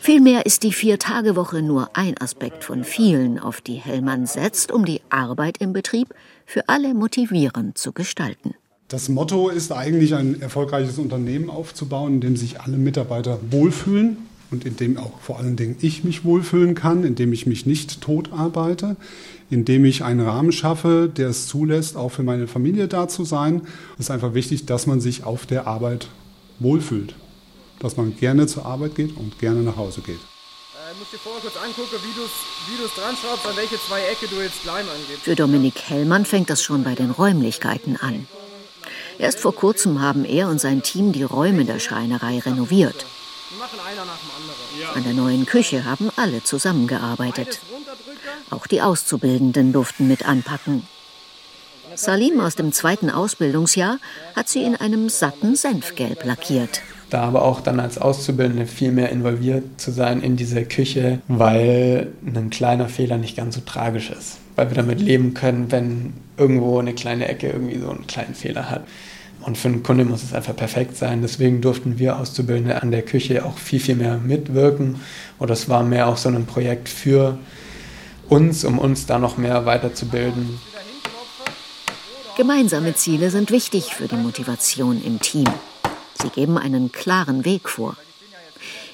Vielmehr 0.00 0.46
ist 0.46 0.64
die 0.64 0.72
Vier-Tage-Woche 0.72 1.62
nur 1.62 1.90
ein 1.96 2.18
Aspekt 2.18 2.64
von 2.64 2.84
vielen, 2.84 3.38
auf 3.38 3.60
die 3.60 3.74
Hellmann 3.74 4.26
setzt, 4.26 4.72
um 4.72 4.84
die 4.84 5.00
Arbeit 5.10 5.58
im 5.58 5.72
Betrieb 5.72 6.08
für 6.46 6.68
alle 6.68 6.94
motivierend 6.94 7.78
zu 7.78 7.92
gestalten. 7.92 8.54
Das 8.88 9.08
Motto 9.08 9.48
ist 9.48 9.72
eigentlich, 9.72 10.14
ein 10.14 10.42
erfolgreiches 10.42 10.98
Unternehmen 10.98 11.48
aufzubauen, 11.48 12.14
in 12.14 12.20
dem 12.20 12.36
sich 12.36 12.60
alle 12.60 12.76
Mitarbeiter 12.76 13.38
wohlfühlen 13.50 14.18
und 14.50 14.66
in 14.66 14.76
dem 14.76 14.98
auch 14.98 15.18
vor 15.20 15.38
allen 15.38 15.56
Dingen 15.56 15.76
ich 15.80 16.04
mich 16.04 16.24
wohlfühlen 16.24 16.74
kann, 16.74 17.04
in 17.04 17.14
dem 17.14 17.32
ich 17.32 17.46
mich 17.46 17.64
nicht 17.64 18.00
tot 18.02 18.32
arbeite, 18.32 18.96
indem 19.52 19.84
ich 19.84 20.02
einen 20.02 20.20
Rahmen 20.20 20.50
schaffe, 20.50 21.10
der 21.14 21.28
es 21.28 21.46
zulässt, 21.46 21.96
auch 21.96 22.08
für 22.08 22.22
meine 22.22 22.48
Familie 22.48 22.88
da 22.88 23.06
zu 23.06 23.24
sein. 23.24 23.62
Es 23.94 24.06
ist 24.06 24.10
einfach 24.10 24.32
wichtig, 24.32 24.64
dass 24.66 24.86
man 24.86 25.00
sich 25.00 25.24
auf 25.24 25.44
der 25.44 25.66
Arbeit 25.66 26.08
wohlfühlt. 26.58 27.14
Dass 27.78 27.96
man 27.96 28.16
gerne 28.16 28.46
zur 28.46 28.64
Arbeit 28.64 28.94
geht 28.94 29.16
und 29.16 29.38
gerne 29.38 29.60
nach 29.60 29.76
Hause 29.76 30.00
geht. 30.00 30.18
Ich 30.92 30.98
muss 30.98 31.10
dir 31.10 31.18
vorher 31.18 31.40
kurz 31.42 31.56
angucken, 31.56 31.96
wie 32.02 32.76
du 32.76 32.84
es 32.84 32.94
dran 32.94 33.14
schraubst, 33.16 33.46
an 33.46 33.56
welche 33.56 33.76
zwei 33.76 34.00
Ecke 34.02 34.26
du 34.28 34.40
jetzt 34.42 34.64
Leim 34.64 34.86
angibst. 34.88 35.24
Für 35.24 35.34
Dominik 35.34 35.74
Hellmann 35.86 36.24
fängt 36.24 36.48
das 36.48 36.62
schon 36.62 36.84
bei 36.84 36.94
den 36.94 37.10
Räumlichkeiten 37.10 37.96
an. 37.96 38.26
Erst 39.18 39.40
vor 39.40 39.54
kurzem 39.54 40.00
haben 40.00 40.24
er 40.24 40.48
und 40.48 40.60
sein 40.60 40.82
Team 40.82 41.12
die 41.12 41.22
Räume 41.22 41.64
der 41.64 41.78
Schreinerei 41.78 42.38
renoviert. 42.38 43.06
An 44.94 45.04
der 45.04 45.12
neuen 45.12 45.46
Küche 45.46 45.84
haben 45.84 46.10
alle 46.16 46.42
zusammengearbeitet. 46.42 47.60
Auch 48.52 48.66
die 48.66 48.82
Auszubildenden 48.82 49.72
durften 49.72 50.06
mit 50.06 50.28
anpacken. 50.28 50.82
Salim 51.94 52.38
aus 52.38 52.54
dem 52.54 52.72
zweiten 52.72 53.08
Ausbildungsjahr 53.08 53.98
hat 54.36 54.48
sie 54.48 54.62
in 54.62 54.76
einem 54.76 55.08
satten 55.08 55.56
Senfgelb 55.56 56.24
lackiert. 56.24 56.82
Da 57.08 57.22
aber 57.22 57.42
auch 57.42 57.62
dann 57.62 57.80
als 57.80 57.96
Auszubildende 57.96 58.66
viel 58.66 58.92
mehr 58.92 59.08
involviert 59.08 59.64
zu 59.78 59.90
sein 59.90 60.20
in 60.20 60.36
diese 60.36 60.64
Küche, 60.64 61.20
weil 61.28 62.12
ein 62.26 62.50
kleiner 62.50 62.90
Fehler 62.90 63.16
nicht 63.16 63.36
ganz 63.36 63.54
so 63.54 63.62
tragisch 63.62 64.10
ist. 64.10 64.38
Weil 64.54 64.68
wir 64.68 64.76
damit 64.76 65.00
leben 65.00 65.32
können, 65.32 65.72
wenn 65.72 66.12
irgendwo 66.36 66.78
eine 66.78 66.92
kleine 66.92 67.28
Ecke 67.28 67.48
irgendwie 67.48 67.78
so 67.78 67.88
einen 67.88 68.06
kleinen 68.06 68.34
Fehler 68.34 68.68
hat. 68.68 68.84
Und 69.40 69.56
für 69.56 69.68
einen 69.68 69.82
Kunde 69.82 70.04
muss 70.04 70.22
es 70.22 70.34
einfach 70.34 70.54
perfekt 70.54 70.96
sein. 70.96 71.22
Deswegen 71.22 71.62
durften 71.62 71.98
wir 71.98 72.18
Auszubildende 72.18 72.82
an 72.82 72.90
der 72.90 73.02
Küche 73.02 73.46
auch 73.46 73.56
viel, 73.56 73.80
viel 73.80 73.96
mehr 73.96 74.18
mitwirken. 74.18 74.96
Und 75.38 75.48
das 75.48 75.70
war 75.70 75.82
mehr 75.82 76.06
auch 76.06 76.18
so 76.18 76.28
ein 76.28 76.46
Projekt 76.46 76.90
für 76.90 77.38
uns, 78.32 78.64
um 78.64 78.78
uns 78.78 79.06
da 79.06 79.18
noch 79.18 79.36
mehr 79.36 79.66
weiterzubilden. 79.66 80.58
Gemeinsame 82.36 82.94
Ziele 82.94 83.30
sind 83.30 83.50
wichtig 83.50 83.94
für 83.94 84.08
die 84.08 84.16
Motivation 84.16 85.02
im 85.04 85.20
Team. 85.20 85.48
Sie 86.20 86.30
geben 86.30 86.56
einen 86.56 86.90
klaren 86.90 87.44
Weg 87.44 87.68
vor. 87.68 87.96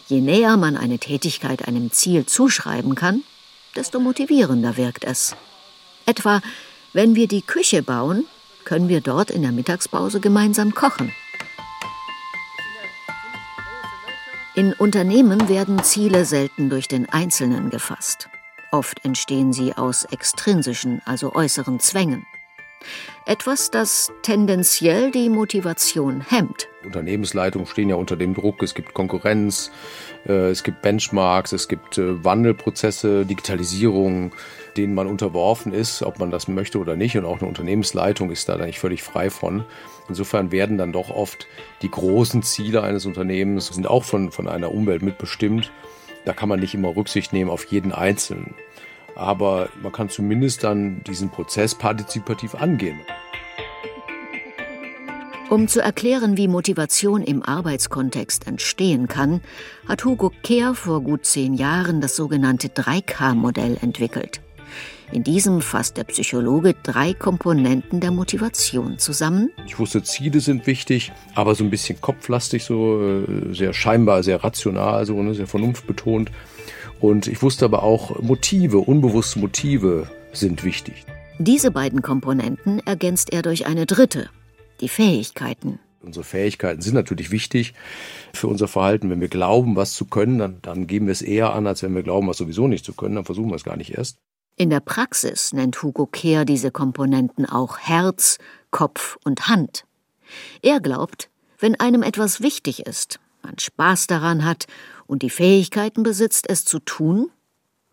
Je 0.08 0.20
näher 0.20 0.56
man 0.56 0.76
eine 0.76 0.98
Tätigkeit 0.98 1.68
einem 1.68 1.92
Ziel 1.92 2.26
zuschreiben 2.26 2.96
kann, 2.96 3.22
desto 3.76 4.00
motivierender 4.00 4.76
wirkt 4.76 5.04
es. 5.04 5.36
Etwa, 6.04 6.40
wenn 6.92 7.14
wir 7.14 7.28
die 7.28 7.42
Küche 7.42 7.82
bauen, 7.82 8.24
können 8.64 8.88
wir 8.88 9.00
dort 9.00 9.30
in 9.30 9.42
der 9.42 9.52
Mittagspause 9.52 10.18
gemeinsam 10.18 10.74
kochen. 10.74 11.12
In 14.56 14.72
Unternehmen 14.72 15.48
werden 15.48 15.84
Ziele 15.84 16.24
selten 16.24 16.70
durch 16.70 16.88
den 16.88 17.08
Einzelnen 17.08 17.70
gefasst. 17.70 18.28
Oft 18.70 19.04
entstehen 19.04 19.52
sie 19.52 19.72
aus 19.74 20.04
extrinsischen, 20.04 21.00
also 21.04 21.34
äußeren 21.34 21.80
Zwängen. 21.80 22.26
Etwas, 23.26 23.70
das 23.70 24.10
tendenziell 24.22 25.10
die 25.10 25.28
Motivation 25.28 26.20
hemmt. 26.20 26.68
Unternehmensleitungen 26.84 27.66
stehen 27.66 27.90
ja 27.90 27.96
unter 27.96 28.16
dem 28.16 28.34
Druck, 28.34 28.62
es 28.62 28.74
gibt 28.74 28.94
Konkurrenz, 28.94 29.70
äh, 30.26 30.50
es 30.50 30.62
gibt 30.62 30.80
Benchmarks, 30.80 31.52
es 31.52 31.68
gibt 31.68 31.98
äh, 31.98 32.24
Wandelprozesse, 32.24 33.26
Digitalisierung, 33.26 34.32
denen 34.76 34.94
man 34.94 35.06
unterworfen 35.06 35.74
ist, 35.74 36.02
ob 36.02 36.18
man 36.18 36.30
das 36.30 36.48
möchte 36.48 36.78
oder 36.78 36.96
nicht. 36.96 37.18
Und 37.18 37.26
auch 37.26 37.40
eine 37.40 37.48
Unternehmensleitung 37.48 38.30
ist 38.30 38.48
da 38.48 38.56
nicht 38.56 38.78
völlig 38.78 39.02
frei 39.02 39.28
von. 39.28 39.64
Insofern 40.08 40.50
werden 40.50 40.78
dann 40.78 40.92
doch 40.92 41.10
oft 41.10 41.46
die 41.82 41.90
großen 41.90 42.42
Ziele 42.42 42.82
eines 42.82 43.04
Unternehmens 43.04 43.66
sind 43.66 43.88
auch 43.88 44.04
von, 44.04 44.30
von 44.30 44.48
einer 44.48 44.72
Umwelt 44.72 45.02
mitbestimmt. 45.02 45.70
Da 46.28 46.34
kann 46.34 46.50
man 46.50 46.60
nicht 46.60 46.74
immer 46.74 46.94
Rücksicht 46.94 47.32
nehmen 47.32 47.48
auf 47.48 47.64
jeden 47.64 47.90
Einzelnen. 47.90 48.54
Aber 49.16 49.70
man 49.82 49.92
kann 49.92 50.10
zumindest 50.10 50.62
dann 50.62 51.02
diesen 51.04 51.30
Prozess 51.30 51.74
partizipativ 51.74 52.54
angehen. 52.54 53.00
Um 55.48 55.68
zu 55.68 55.80
erklären, 55.80 56.36
wie 56.36 56.46
Motivation 56.46 57.22
im 57.22 57.42
Arbeitskontext 57.42 58.46
entstehen 58.46 59.08
kann, 59.08 59.40
hat 59.88 60.04
Hugo 60.04 60.30
Kehr 60.42 60.74
vor 60.74 61.00
gut 61.00 61.24
zehn 61.24 61.54
Jahren 61.54 62.02
das 62.02 62.14
sogenannte 62.14 62.68
3K-Modell 62.68 63.78
entwickelt. 63.80 64.42
In 65.10 65.24
diesem 65.24 65.62
fasst 65.62 65.96
der 65.96 66.04
Psychologe 66.04 66.74
drei 66.82 67.14
Komponenten 67.14 68.00
der 68.00 68.10
Motivation 68.10 68.98
zusammen. 68.98 69.50
Ich 69.66 69.78
wusste, 69.78 70.02
Ziele 70.02 70.40
sind 70.40 70.66
wichtig, 70.66 71.12
aber 71.34 71.54
so 71.54 71.64
ein 71.64 71.70
bisschen 71.70 71.98
kopflastig, 72.00 72.64
so 72.64 73.00
äh, 73.00 73.54
sehr 73.54 73.72
scheinbar, 73.72 74.22
sehr 74.22 74.44
rational, 74.44 75.06
so 75.06 75.22
ne, 75.22 75.34
sehr 75.34 75.46
vernunftbetont. 75.46 76.30
Und 77.00 77.26
ich 77.26 77.42
wusste 77.42 77.64
aber 77.64 77.82
auch, 77.84 78.20
Motive, 78.20 78.78
unbewusste 78.78 79.38
Motive 79.38 80.10
sind 80.32 80.62
wichtig. 80.62 81.06
Diese 81.38 81.70
beiden 81.70 82.02
Komponenten 82.02 82.80
ergänzt 82.80 83.32
er 83.32 83.40
durch 83.42 83.66
eine 83.66 83.86
dritte, 83.86 84.28
die 84.80 84.88
Fähigkeiten. 84.88 85.78
Unsere 86.02 86.24
Fähigkeiten 86.24 86.82
sind 86.82 86.94
natürlich 86.94 87.30
wichtig 87.30 87.74
für 88.34 88.48
unser 88.48 88.68
Verhalten. 88.68 89.08
Wenn 89.08 89.20
wir 89.20 89.28
glauben, 89.28 89.74
was 89.74 89.94
zu 89.94 90.04
können, 90.04 90.38
dann, 90.38 90.58
dann 90.62 90.86
geben 90.86 91.06
wir 91.06 91.12
es 91.12 91.22
eher 91.22 91.54
an, 91.54 91.66
als 91.66 91.82
wenn 91.82 91.94
wir 91.94 92.02
glauben, 92.02 92.28
was 92.28 92.36
sowieso 92.36 92.68
nicht 92.68 92.84
zu 92.84 92.92
können. 92.92 93.14
Dann 93.14 93.24
versuchen 93.24 93.50
wir 93.50 93.56
es 93.56 93.64
gar 93.64 93.76
nicht 93.76 93.96
erst. 93.96 94.18
In 94.58 94.70
der 94.70 94.80
Praxis 94.80 95.52
nennt 95.52 95.80
Hugo 95.84 96.06
Kehr 96.06 96.44
diese 96.44 96.72
Komponenten 96.72 97.46
auch 97.46 97.78
Herz, 97.78 98.38
Kopf 98.72 99.16
und 99.22 99.46
Hand. 99.46 99.84
Er 100.62 100.80
glaubt, 100.80 101.30
wenn 101.60 101.78
einem 101.78 102.02
etwas 102.02 102.40
wichtig 102.40 102.84
ist, 102.84 103.20
man 103.44 103.56
Spaß 103.56 104.08
daran 104.08 104.44
hat 104.44 104.66
und 105.06 105.22
die 105.22 105.30
Fähigkeiten 105.30 106.02
besitzt, 106.02 106.50
es 106.50 106.64
zu 106.64 106.80
tun, 106.80 107.30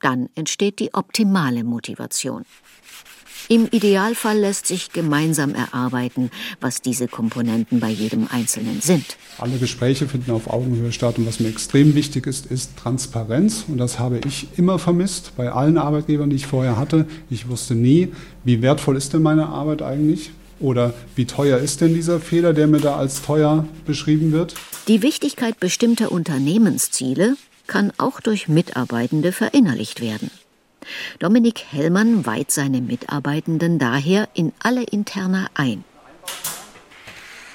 dann 0.01 0.27
entsteht 0.33 0.79
die 0.79 0.95
optimale 0.95 1.63
Motivation. 1.63 2.45
Im 3.47 3.67
Idealfall 3.69 4.39
lässt 4.39 4.65
sich 4.65 4.91
gemeinsam 4.91 5.53
erarbeiten, 5.53 6.31
was 6.61 6.81
diese 6.81 7.07
Komponenten 7.07 7.79
bei 7.79 7.89
jedem 7.89 8.27
Einzelnen 8.31 8.81
sind. 8.81 9.17
Alle 9.37 9.57
Gespräche 9.57 10.07
finden 10.07 10.31
auf 10.31 10.49
Augenhöhe 10.49 10.91
statt 10.91 11.19
und 11.19 11.27
was 11.27 11.39
mir 11.39 11.49
extrem 11.49 11.93
wichtig 11.93 12.25
ist, 12.25 12.47
ist 12.47 12.75
Transparenz 12.75 13.65
und 13.67 13.77
das 13.77 13.99
habe 13.99 14.19
ich 14.25 14.47
immer 14.57 14.79
vermisst 14.79 15.33
bei 15.37 15.51
allen 15.51 15.77
Arbeitgebern, 15.77 16.31
die 16.31 16.37
ich 16.37 16.47
vorher 16.47 16.77
hatte. 16.77 17.05
Ich 17.29 17.47
wusste 17.47 17.75
nie, 17.75 18.13
wie 18.43 18.63
wertvoll 18.63 18.97
ist 18.97 19.13
denn 19.13 19.21
meine 19.21 19.47
Arbeit 19.47 19.83
eigentlich 19.83 20.31
oder 20.59 20.93
wie 21.15 21.25
teuer 21.25 21.59
ist 21.59 21.81
denn 21.81 21.93
dieser 21.93 22.19
Fehler, 22.19 22.53
der 22.53 22.65
mir 22.65 22.79
da 22.79 22.95
als 22.95 23.21
teuer 23.21 23.67
beschrieben 23.85 24.31
wird. 24.31 24.55
Die 24.87 25.03
Wichtigkeit 25.03 25.59
bestimmter 25.59 26.11
Unternehmensziele 26.11 27.35
kann 27.67 27.91
auch 27.97 28.21
durch 28.21 28.47
Mitarbeitende 28.47 29.31
verinnerlicht 29.31 30.01
werden. 30.01 30.31
Dominik 31.19 31.63
Hellmann 31.69 32.25
weiht 32.25 32.51
seine 32.51 32.81
Mitarbeitenden 32.81 33.79
daher 33.79 34.27
in 34.33 34.53
alle 34.59 34.83
Interna 34.83 35.47
ein. 35.53 35.83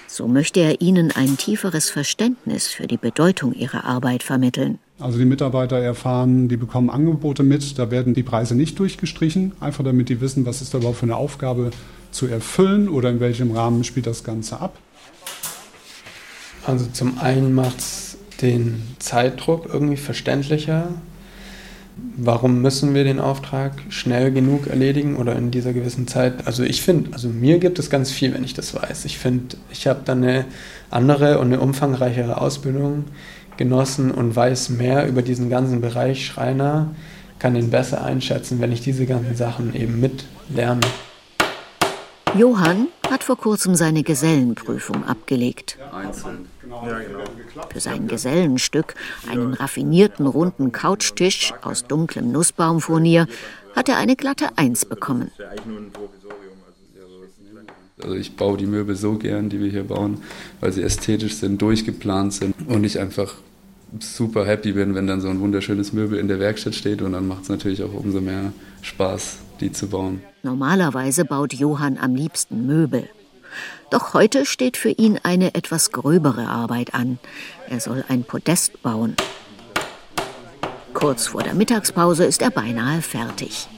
So 0.06 0.26
möchte 0.26 0.60
er 0.60 0.80
ihnen 0.80 1.12
ein 1.12 1.37
tieferes 1.37 1.88
Verständnis 1.88 2.66
für 2.66 2.87
die 2.87 2.96
Bedeutung 2.96 3.54
ihrer 3.54 3.84
Arbeit 3.84 4.22
vermitteln. 4.22 4.78
Also 4.99 5.18
die 5.18 5.25
Mitarbeiter 5.25 5.78
erfahren, 5.78 6.49
die 6.49 6.56
bekommen 6.56 6.90
Angebote 6.90 7.42
mit, 7.42 7.78
da 7.78 7.90
werden 7.90 8.12
die 8.12 8.22
Preise 8.22 8.54
nicht 8.54 8.78
durchgestrichen, 8.78 9.52
einfach 9.60 9.82
damit 9.84 10.08
die 10.08 10.20
wissen, 10.20 10.44
was 10.44 10.60
ist 10.60 10.75
da 10.75 10.78
überhaupt 10.78 10.99
für 10.99 11.04
eine 11.04 11.16
Aufgabe 11.16 11.70
zu 12.10 12.26
erfüllen 12.26 12.88
oder 12.88 13.08
in 13.08 13.20
welchem 13.20 13.52
Rahmen 13.52 13.84
spielt 13.84 14.06
das 14.06 14.25
Ganze 14.25 14.60
ab. 14.60 14.76
Also 16.66 16.87
zum 16.92 17.18
einen 17.18 17.54
macht 17.54 17.78
es 17.78 18.18
den 18.42 18.82
Zeitdruck 18.99 19.68
irgendwie 19.72 19.96
verständlicher, 19.96 20.88
warum 22.16 22.62
müssen 22.62 22.94
wir 22.94 23.04
den 23.04 23.20
Auftrag 23.20 23.73
schnell 23.88 24.32
genug 24.32 24.66
erledigen 24.66 25.16
oder 25.16 25.37
in 25.37 25.50
dieser 25.50 25.73
gewissen 25.73 26.06
Zeit? 26.06 26.47
Also 26.47 26.62
ich 26.62 26.82
finde, 26.82 27.12
also 27.12 27.28
mir 27.28 27.59
gibt 27.59 27.78
es 27.78 27.90
ganz 27.90 28.11
viel, 28.11 28.35
wenn 28.35 28.44
ich 28.44 28.54
das 28.54 28.75
weiß. 28.75 29.04
Ich 29.04 29.18
finde, 29.18 29.56
ich 29.70 29.87
habe 29.87 30.00
dann 30.04 30.23
eine 30.23 30.44
andere 30.90 31.38
und 31.38 31.47
eine 31.47 31.61
umfangreichere 31.61 32.40
Ausbildung 32.40 33.04
genossen 33.56 34.11
und 34.11 34.35
weiß 34.35 34.70
mehr 34.70 35.06
über 35.06 35.23
diesen 35.23 35.50
ganzen 35.50 35.80
Bereich 35.80 36.25
Schreiner, 36.25 36.94
kann 37.38 37.56
ihn 37.56 37.70
besser 37.70 38.04
einschätzen, 38.04 38.61
wenn 38.61 38.73
ich 38.73 38.80
diese 38.80 39.06
ganzen 39.06 39.37
Sachen 39.37 39.75
eben 39.75 40.00
mitlerne. 40.00 40.80
Johann 42.37 42.88
hat 43.11 43.25
vor 43.25 43.37
kurzem 43.37 43.75
seine 43.75 44.02
Gesellenprüfung 44.02 45.04
abgelegt. 45.04 45.78
Einzeln. 45.92 46.47
Für 47.70 47.80
sein 47.80 48.08
Gesellenstück, 48.08 48.94
einen 49.28 49.54
raffinierten 49.54 50.26
runden 50.26 50.72
Couchtisch 50.72 51.52
aus 51.62 51.84
dunklem 51.84 52.32
Nussbaumfurnier, 52.32 53.26
hat 53.74 53.88
er 53.88 53.96
eine 53.96 54.16
glatte 54.16 54.56
Eins 54.56 54.84
bekommen. 54.84 55.30
Also 58.02 58.14
ich 58.14 58.36
baue 58.36 58.56
die 58.56 58.66
Möbel 58.66 58.97
so 58.97 59.14
gern, 59.14 59.50
die 59.50 59.60
wir 59.60 59.71
hier 59.71 59.84
bauen, 59.84 60.23
weil 60.60 60.73
sie 60.73 60.82
ästhetisch 60.82 61.34
sind, 61.34 61.60
durchgeplant 61.60 62.32
sind 62.32 62.54
und 62.66 62.84
ich 62.84 62.99
einfach 62.99 63.34
super 63.99 64.47
happy 64.47 64.73
bin, 64.73 64.95
wenn 64.95 65.06
dann 65.06 65.21
so 65.21 65.28
ein 65.28 65.40
wunderschönes 65.40 65.92
Möbel 65.92 66.18
in 66.18 66.28
der 66.28 66.38
Werkstatt 66.38 66.75
steht 66.75 67.02
und 67.02 67.12
dann 67.12 67.26
macht 67.26 67.42
es 67.42 67.49
natürlich 67.49 67.82
auch 67.82 67.92
umso 67.92 68.21
mehr 68.21 68.52
Spaß, 68.82 69.38
die 69.60 69.73
zu 69.73 69.88
bauen. 69.88 70.23
Normalerweise 70.42 71.25
baut 71.25 71.52
Johann 71.52 71.99
am 71.99 72.14
liebsten 72.14 72.66
Möbel. 72.66 73.08
Doch 73.91 74.15
heute 74.15 74.47
steht 74.47 74.76
für 74.76 74.91
ihn 74.91 75.19
eine 75.23 75.54
etwas 75.54 75.93
gröbere 75.93 76.47
Arbeit 76.47 76.95
an. 76.95 77.19
Er 77.69 77.80
soll 77.80 78.04
ein 78.08 78.25
Podest 78.25 78.82
bauen. 78.82 79.17
Kurz 80.95 81.28
vor 81.28 81.43
der 81.43 81.54
Mittagspause 81.54 82.25
ist 82.25 82.43
er 82.43 82.50
beinahe 82.50 83.00
fertig. 83.02 83.69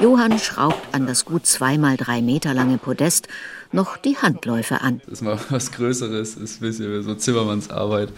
Johann 0.00 0.38
schraubt 0.38 0.94
an 0.94 1.08
das 1.08 1.24
gut 1.24 1.44
zweimal 1.44 1.96
drei 1.96 2.22
Meter 2.22 2.54
lange 2.54 2.78
Podest 2.78 3.26
noch 3.72 3.96
die 3.96 4.16
Handläufe 4.16 4.80
an. 4.80 5.00
Das 5.04 5.14
ist 5.14 5.22
mal 5.22 5.38
was 5.50 5.72
Größeres, 5.72 6.36
ist 6.36 6.60
ein 6.62 6.68
bisschen 6.68 7.02
so 7.02 7.14
Zimmermannsarbeit. 7.16 8.10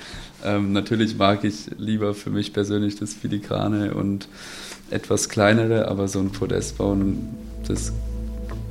Ähm, 0.44 0.72
natürlich 0.72 1.16
mag 1.16 1.42
ich 1.42 1.70
lieber 1.78 2.12
für 2.12 2.30
mich 2.30 2.52
persönlich 2.52 2.96
das 2.96 3.14
Filigrane 3.14 3.94
und 3.94 4.28
etwas 4.90 5.30
kleinere, 5.30 5.88
aber 5.88 6.06
so 6.06 6.20
ein 6.20 6.33
Podest 6.33 6.76
bauen, 6.76 7.35
das 7.66 7.92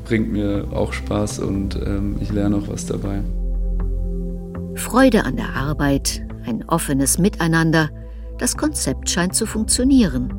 bringt 0.10 0.32
mir 0.32 0.66
auch 0.72 0.92
Spaß 0.92 1.38
und 1.38 1.76
ähm, 1.76 2.16
ich 2.20 2.32
lerne 2.32 2.56
auch 2.56 2.68
was 2.68 2.88
dabei. 2.88 3.22
Freude 4.74 5.24
an 5.24 5.36
der 5.36 5.54
Arbeit, 5.56 6.26
ein 6.48 6.68
offenes 6.68 7.20
Miteinander, 7.20 7.92
das 8.40 8.58
Konzept 8.58 9.08
scheint 9.12 9.36
zu 9.36 9.46
funktionieren. 9.46 10.34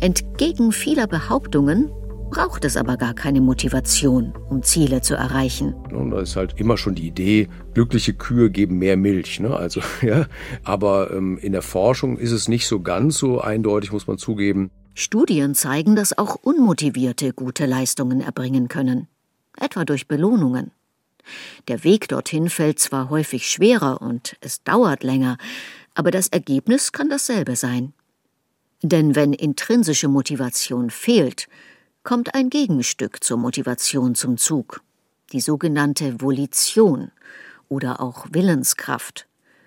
Entgegen 0.00 0.72
vieler 0.72 1.06
Behauptungen 1.06 1.90
braucht 2.30 2.64
es 2.64 2.78
aber 2.78 2.96
gar 2.96 3.12
keine 3.12 3.42
Motivation, 3.42 4.32
um 4.48 4.62
Ziele 4.62 5.02
zu 5.02 5.14
erreichen. 5.14 5.74
Und 5.92 6.12
da 6.12 6.20
ist 6.20 6.36
halt 6.36 6.54
immer 6.56 6.78
schon 6.78 6.94
die 6.94 7.06
Idee, 7.06 7.48
glückliche 7.74 8.14
Kühe 8.14 8.48
geben 8.48 8.78
mehr 8.78 8.96
Milch. 8.96 9.40
Ne? 9.40 9.54
Also, 9.54 9.82
ja. 10.00 10.24
Aber 10.62 11.10
ähm, 11.10 11.36
in 11.36 11.52
der 11.52 11.60
Forschung 11.60 12.16
ist 12.16 12.32
es 12.32 12.48
nicht 12.48 12.66
so 12.66 12.80
ganz 12.80 13.18
so 13.18 13.42
eindeutig, 13.42 13.92
muss 13.92 14.06
man 14.06 14.16
zugeben. 14.16 14.70
Studien 14.94 15.54
zeigen, 15.56 15.96
dass 15.96 16.16
auch 16.16 16.36
Unmotivierte 16.36 17.32
gute 17.32 17.66
Leistungen 17.66 18.20
erbringen 18.20 18.68
können, 18.68 19.08
etwa 19.58 19.84
durch 19.84 20.06
Belohnungen. 20.06 20.70
Der 21.68 21.82
Weg 21.84 22.08
dorthin 22.08 22.48
fällt 22.48 22.78
zwar 22.78 23.10
häufig 23.10 23.48
schwerer 23.48 24.00
und 24.00 24.36
es 24.40 24.62
dauert 24.62 25.02
länger, 25.02 25.36
aber 25.94 26.10
das 26.10 26.28
Ergebnis 26.28 26.92
kann 26.92 27.08
dasselbe 27.08 27.56
sein. 27.56 27.92
Denn 28.82 29.16
wenn 29.16 29.32
intrinsische 29.32 30.08
Motivation 30.08 30.90
fehlt, 30.90 31.48
kommt 32.04 32.34
ein 32.34 32.50
Gegenstück 32.50 33.24
zur 33.24 33.38
Motivation 33.38 34.14
zum 34.14 34.36
Zug, 34.36 34.82
die 35.32 35.40
sogenannte 35.40 36.20
Volition 36.20 37.10
oder 37.68 38.00
auch 38.00 38.26
Willenskraft, 38.30 39.26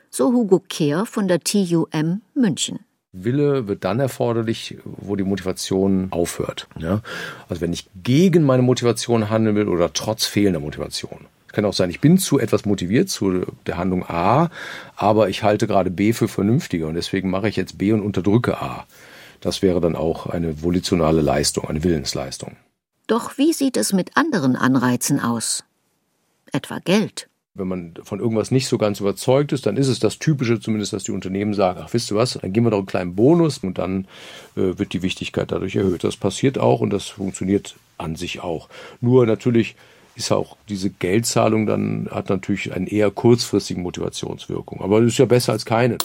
so 0.10 0.32
Hugo 0.32 0.60
Kehr 0.60 1.06
von 1.06 1.28
der 1.28 1.42
TUM 1.42 2.22
München. 2.34 2.87
Wille 3.24 3.68
wird 3.68 3.84
dann 3.84 4.00
erforderlich, 4.00 4.78
wo 4.84 5.16
die 5.16 5.24
Motivation 5.24 6.08
aufhört. 6.12 6.68
Ja? 6.78 7.02
Also 7.50 7.62
wenn 7.62 7.74
ich 7.74 7.88
gegen 8.04 8.44
meine 8.44 8.64
Motivation 8.64 9.30
handeln 9.30 9.56
will 9.56 9.68
oder 9.68 9.94
trotz 9.94 10.26
fehlender 10.26 10.60
Motivation. 10.60 11.28
Es 11.48 11.54
kann 11.54 11.66
auch 11.66 11.74
sein, 11.74 11.90
ich 11.90 12.02
bin 12.02 12.18
zu 12.18 12.40
etwas 12.40 12.66
motiviert, 12.66 13.10
zu 13.10 13.46
der 13.66 13.78
Handlung 13.78 14.04
A, 14.08 14.50
aber 14.96 15.30
ich 15.30 15.44
halte 15.44 15.66
gerade 15.66 15.90
B 15.90 16.14
für 16.14 16.28
vernünftiger 16.28 16.88
und 16.88 16.96
deswegen 16.96 17.30
mache 17.30 17.50
ich 17.50 17.56
jetzt 17.56 17.78
B 17.78 17.94
und 17.94 18.02
unterdrücke 18.02 18.62
A. 18.62 18.86
Das 19.40 19.62
wäre 19.62 19.80
dann 19.80 19.96
auch 19.96 20.28
eine 20.28 20.62
volitionale 20.62 21.22
Leistung, 21.22 21.68
eine 21.68 21.84
Willensleistung. 21.84 22.58
Doch 23.08 23.38
wie 23.38 23.54
sieht 23.54 23.78
es 23.78 23.94
mit 23.94 24.18
anderen 24.18 24.56
Anreizen 24.56 25.20
aus? 25.20 25.64
Etwa 26.52 26.80
Geld. 26.80 27.30
Wenn 27.58 27.68
man 27.68 27.94
von 28.04 28.20
irgendwas 28.20 28.52
nicht 28.52 28.68
so 28.68 28.78
ganz 28.78 29.00
überzeugt 29.00 29.52
ist, 29.52 29.66
dann 29.66 29.78
ist 29.78 29.88
es 29.88 30.00
das 30.00 30.20
Typische 30.20 30.60
zumindest, 30.60 30.94
dass 30.94 31.04
die 31.04 31.12
Unternehmen 31.12 31.54
sagen, 31.54 31.82
ach 31.84 31.94
wisst 31.94 32.12
ihr 32.12 32.18
was, 32.18 32.34
dann 32.34 32.54
geben 32.54 32.66
wir 32.66 32.72
doch 32.72 32.78
einen 32.78 32.88
kleinen 32.88 33.16
Bonus 33.16 33.60
und 33.60 33.78
dann 33.78 34.06
äh, 34.56 34.78
wird 34.78 34.94
die 34.94 35.02
Wichtigkeit 35.02 35.52
dadurch 35.52 35.76
erhöht. 35.76 36.04
Das 36.04 36.18
passiert 36.18 36.58
auch 36.58 36.82
und 36.82 36.92
das 36.92 37.08
funktioniert 37.08 37.76
an 37.98 38.16
sich 38.16 38.42
auch. 38.42 38.70
Nur 39.02 39.26
natürlich 39.26 39.76
ist 40.16 40.32
auch 40.32 40.58
diese 40.68 40.90
Geldzahlung 40.90 41.66
dann, 41.66 42.10
hat 42.12 42.30
natürlich 42.30 42.74
eine 42.74 42.90
eher 42.90 43.12
kurzfristige 43.12 43.80
Motivationswirkung. 43.80 44.82
Aber 44.82 45.00
es 45.00 45.14
ist 45.14 45.20
ja 45.20 45.26
besser 45.26 45.54
als 45.54 45.66
keine. 45.66 45.98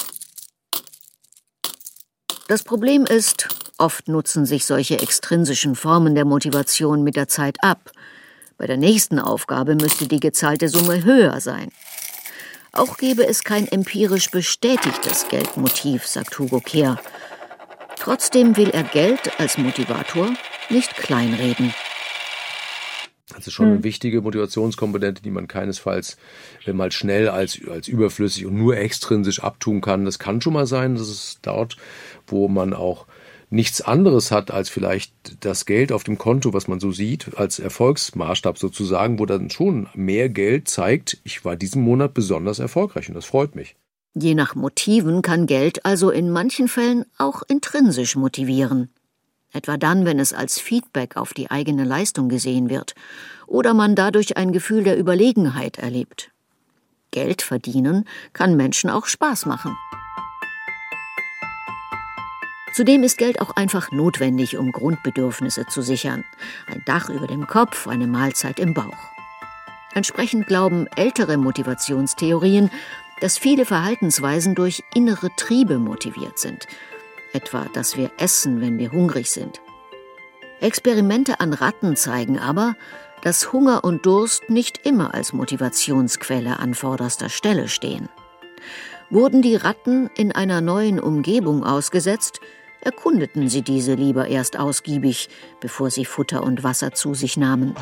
Das 2.48 2.62
Problem 2.62 3.04
ist, 3.06 3.48
oft 3.78 4.08
nutzen 4.08 4.44
sich 4.44 4.66
solche 4.66 5.00
extrinsischen 5.00 5.74
Formen 5.74 6.14
der 6.14 6.26
Motivation 6.26 7.02
mit 7.02 7.16
der 7.16 7.28
Zeit 7.28 7.56
ab. 7.62 7.90
Bei 8.62 8.68
der 8.68 8.76
nächsten 8.76 9.18
Aufgabe 9.18 9.74
müsste 9.74 10.06
die 10.06 10.20
gezahlte 10.20 10.68
Summe 10.68 11.02
höher 11.02 11.40
sein. 11.40 11.70
Auch 12.70 12.96
gäbe 12.96 13.26
es 13.26 13.42
kein 13.42 13.66
empirisch 13.66 14.30
bestätigtes 14.30 15.26
Geldmotiv, 15.28 16.06
sagt 16.06 16.38
Hugo 16.38 16.60
Kehr. 16.60 17.00
Trotzdem 17.98 18.56
will 18.56 18.70
er 18.70 18.84
Geld 18.84 19.40
als 19.40 19.58
Motivator 19.58 20.32
nicht 20.70 20.94
kleinreden. 20.94 21.74
Das 23.34 23.48
ist 23.48 23.52
schon 23.52 23.66
eine 23.66 23.82
wichtige 23.82 24.20
Motivationskomponente, 24.20 25.22
die 25.22 25.30
man 25.32 25.48
keinesfalls 25.48 26.16
äh, 26.64 26.72
mal 26.72 26.92
schnell 26.92 27.28
als, 27.28 27.58
als 27.68 27.88
überflüssig 27.88 28.46
und 28.46 28.54
nur 28.54 28.76
extrinsisch 28.76 29.42
abtun 29.42 29.80
kann. 29.80 30.04
Das 30.04 30.20
kann 30.20 30.40
schon 30.40 30.52
mal 30.52 30.68
sein, 30.68 30.94
dass 30.94 31.08
es 31.08 31.40
dort, 31.42 31.78
wo 32.28 32.46
man 32.46 32.74
auch 32.74 33.06
nichts 33.52 33.80
anderes 33.80 34.30
hat 34.30 34.50
als 34.50 34.68
vielleicht 34.68 35.12
das 35.44 35.66
Geld 35.66 35.92
auf 35.92 36.04
dem 36.04 36.18
Konto, 36.18 36.52
was 36.52 36.68
man 36.68 36.80
so 36.80 36.90
sieht, 36.90 37.36
als 37.36 37.58
Erfolgsmaßstab 37.58 38.58
sozusagen, 38.58 39.18
wo 39.18 39.26
dann 39.26 39.50
schon 39.50 39.88
mehr 39.94 40.28
Geld 40.28 40.68
zeigt, 40.68 41.18
ich 41.24 41.44
war 41.44 41.56
diesen 41.56 41.82
Monat 41.82 42.14
besonders 42.14 42.58
erfolgreich 42.58 43.08
und 43.08 43.14
das 43.14 43.26
freut 43.26 43.54
mich. 43.54 43.76
Je 44.14 44.34
nach 44.34 44.54
Motiven 44.54 45.22
kann 45.22 45.46
Geld 45.46 45.84
also 45.86 46.10
in 46.10 46.30
manchen 46.30 46.68
Fällen 46.68 47.04
auch 47.16 47.42
intrinsisch 47.46 48.16
motivieren 48.16 48.90
etwa 49.52 49.76
dann, 49.76 50.04
wenn 50.04 50.18
es 50.18 50.32
als 50.32 50.58
Feedback 50.58 51.16
auf 51.16 51.34
die 51.34 51.50
eigene 51.50 51.84
Leistung 51.84 52.28
gesehen 52.28 52.70
wird 52.70 52.94
oder 53.46 53.74
man 53.74 53.94
dadurch 53.94 54.36
ein 54.36 54.52
Gefühl 54.52 54.82
der 54.82 54.98
Überlegenheit 54.98 55.78
erlebt. 55.78 56.30
Geld 57.10 57.42
verdienen 57.42 58.06
kann 58.32 58.56
Menschen 58.56 58.88
auch 58.88 59.06
Spaß 59.06 59.46
machen. 59.46 59.76
Zudem 62.72 63.02
ist 63.02 63.18
Geld 63.18 63.40
auch 63.40 63.56
einfach 63.56 63.92
notwendig, 63.92 64.56
um 64.56 64.72
Grundbedürfnisse 64.72 65.66
zu 65.66 65.82
sichern. 65.82 66.24
Ein 66.66 66.82
Dach 66.86 67.08
über 67.08 67.26
dem 67.26 67.46
Kopf, 67.46 67.86
eine 67.86 68.06
Mahlzeit 68.06 68.58
im 68.58 68.74
Bauch. 68.74 68.96
Entsprechend 69.94 70.46
glauben 70.46 70.86
ältere 70.96 71.36
Motivationstheorien, 71.36 72.70
dass 73.20 73.38
viele 73.38 73.66
Verhaltensweisen 73.66 74.54
durch 74.54 74.82
innere 74.94 75.28
Triebe 75.36 75.78
motiviert 75.78 76.38
sind 76.38 76.66
etwa 77.32 77.66
dass 77.72 77.96
wir 77.96 78.10
essen, 78.18 78.60
wenn 78.60 78.78
wir 78.78 78.92
hungrig 78.92 79.30
sind. 79.30 79.60
Experimente 80.60 81.40
an 81.40 81.52
Ratten 81.52 81.96
zeigen 81.96 82.38
aber, 82.38 82.76
dass 83.22 83.52
Hunger 83.52 83.84
und 83.84 84.06
Durst 84.06 84.48
nicht 84.48 84.86
immer 84.86 85.14
als 85.14 85.32
Motivationsquelle 85.32 86.58
an 86.58 86.74
vorderster 86.74 87.28
Stelle 87.28 87.68
stehen. 87.68 88.08
Wurden 89.10 89.42
die 89.42 89.56
Ratten 89.56 90.08
in 90.16 90.32
einer 90.32 90.60
neuen 90.60 90.98
Umgebung 90.98 91.64
ausgesetzt, 91.64 92.40
erkundeten 92.82 93.48
sie 93.48 93.62
diese 93.62 93.94
lieber 93.94 94.28
erst 94.28 94.58
ausgiebig, 94.58 95.28
bevor 95.60 95.90
sie 95.90 96.04
Futter 96.04 96.42
und 96.42 96.62
Wasser 96.62 96.92
zu 96.92 97.14
sich 97.14 97.36
nahmen. 97.36 97.74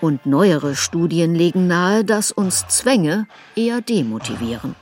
Und 0.00 0.26
neuere 0.26 0.76
Studien 0.76 1.34
legen 1.34 1.66
nahe, 1.66 2.04
dass 2.04 2.30
uns 2.30 2.68
Zwänge 2.68 3.26
eher 3.56 3.80
demotivieren. 3.80 4.76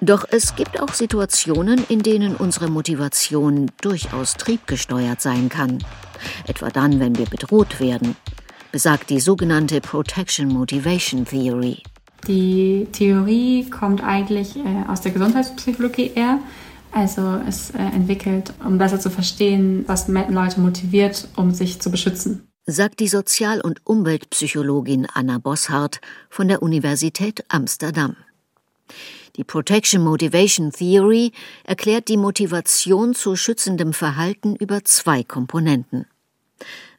Doch 0.00 0.24
es 0.30 0.54
gibt 0.54 0.80
auch 0.80 0.94
Situationen, 0.94 1.84
in 1.88 2.02
denen 2.02 2.36
unsere 2.36 2.70
Motivation 2.70 3.68
durchaus 3.80 4.34
triebgesteuert 4.34 5.20
sein 5.20 5.48
kann. 5.48 5.78
Etwa 6.46 6.70
dann, 6.70 7.00
wenn 7.00 7.18
wir 7.18 7.26
bedroht 7.26 7.80
werden, 7.80 8.16
besagt 8.70 9.10
die 9.10 9.18
sogenannte 9.18 9.80
Protection 9.80 10.48
Motivation 10.48 11.24
Theory. 11.24 11.82
Die 12.26 12.86
Theorie 12.92 13.68
kommt 13.70 14.02
eigentlich 14.02 14.56
äh, 14.56 14.84
aus 14.88 15.00
der 15.00 15.12
Gesundheitspsychologie 15.12 16.12
eher. 16.14 16.40
Also 16.90 17.40
es 17.46 17.70
äh, 17.70 17.78
entwickelt, 17.78 18.52
um 18.64 18.78
besser 18.78 18.98
zu 18.98 19.10
verstehen, 19.10 19.84
was 19.86 20.08
Leute 20.08 20.60
motiviert, 20.60 21.28
um 21.36 21.52
sich 21.52 21.80
zu 21.80 21.90
beschützen. 21.90 22.48
Sagt 22.66 23.00
die 23.00 23.08
Sozial- 23.08 23.60
und 23.60 23.80
Umweltpsychologin 23.86 25.06
Anna 25.12 25.38
Bosshardt 25.38 26.00
von 26.28 26.48
der 26.48 26.62
Universität 26.62 27.44
Amsterdam. 27.48 28.16
Die 29.36 29.44
Protection 29.44 30.02
Motivation 30.02 30.72
Theory 30.72 31.32
erklärt 31.64 32.08
die 32.08 32.16
Motivation 32.16 33.14
zu 33.14 33.36
schützendem 33.36 33.92
Verhalten 33.92 34.56
über 34.56 34.84
zwei 34.84 35.22
Komponenten. 35.22 36.06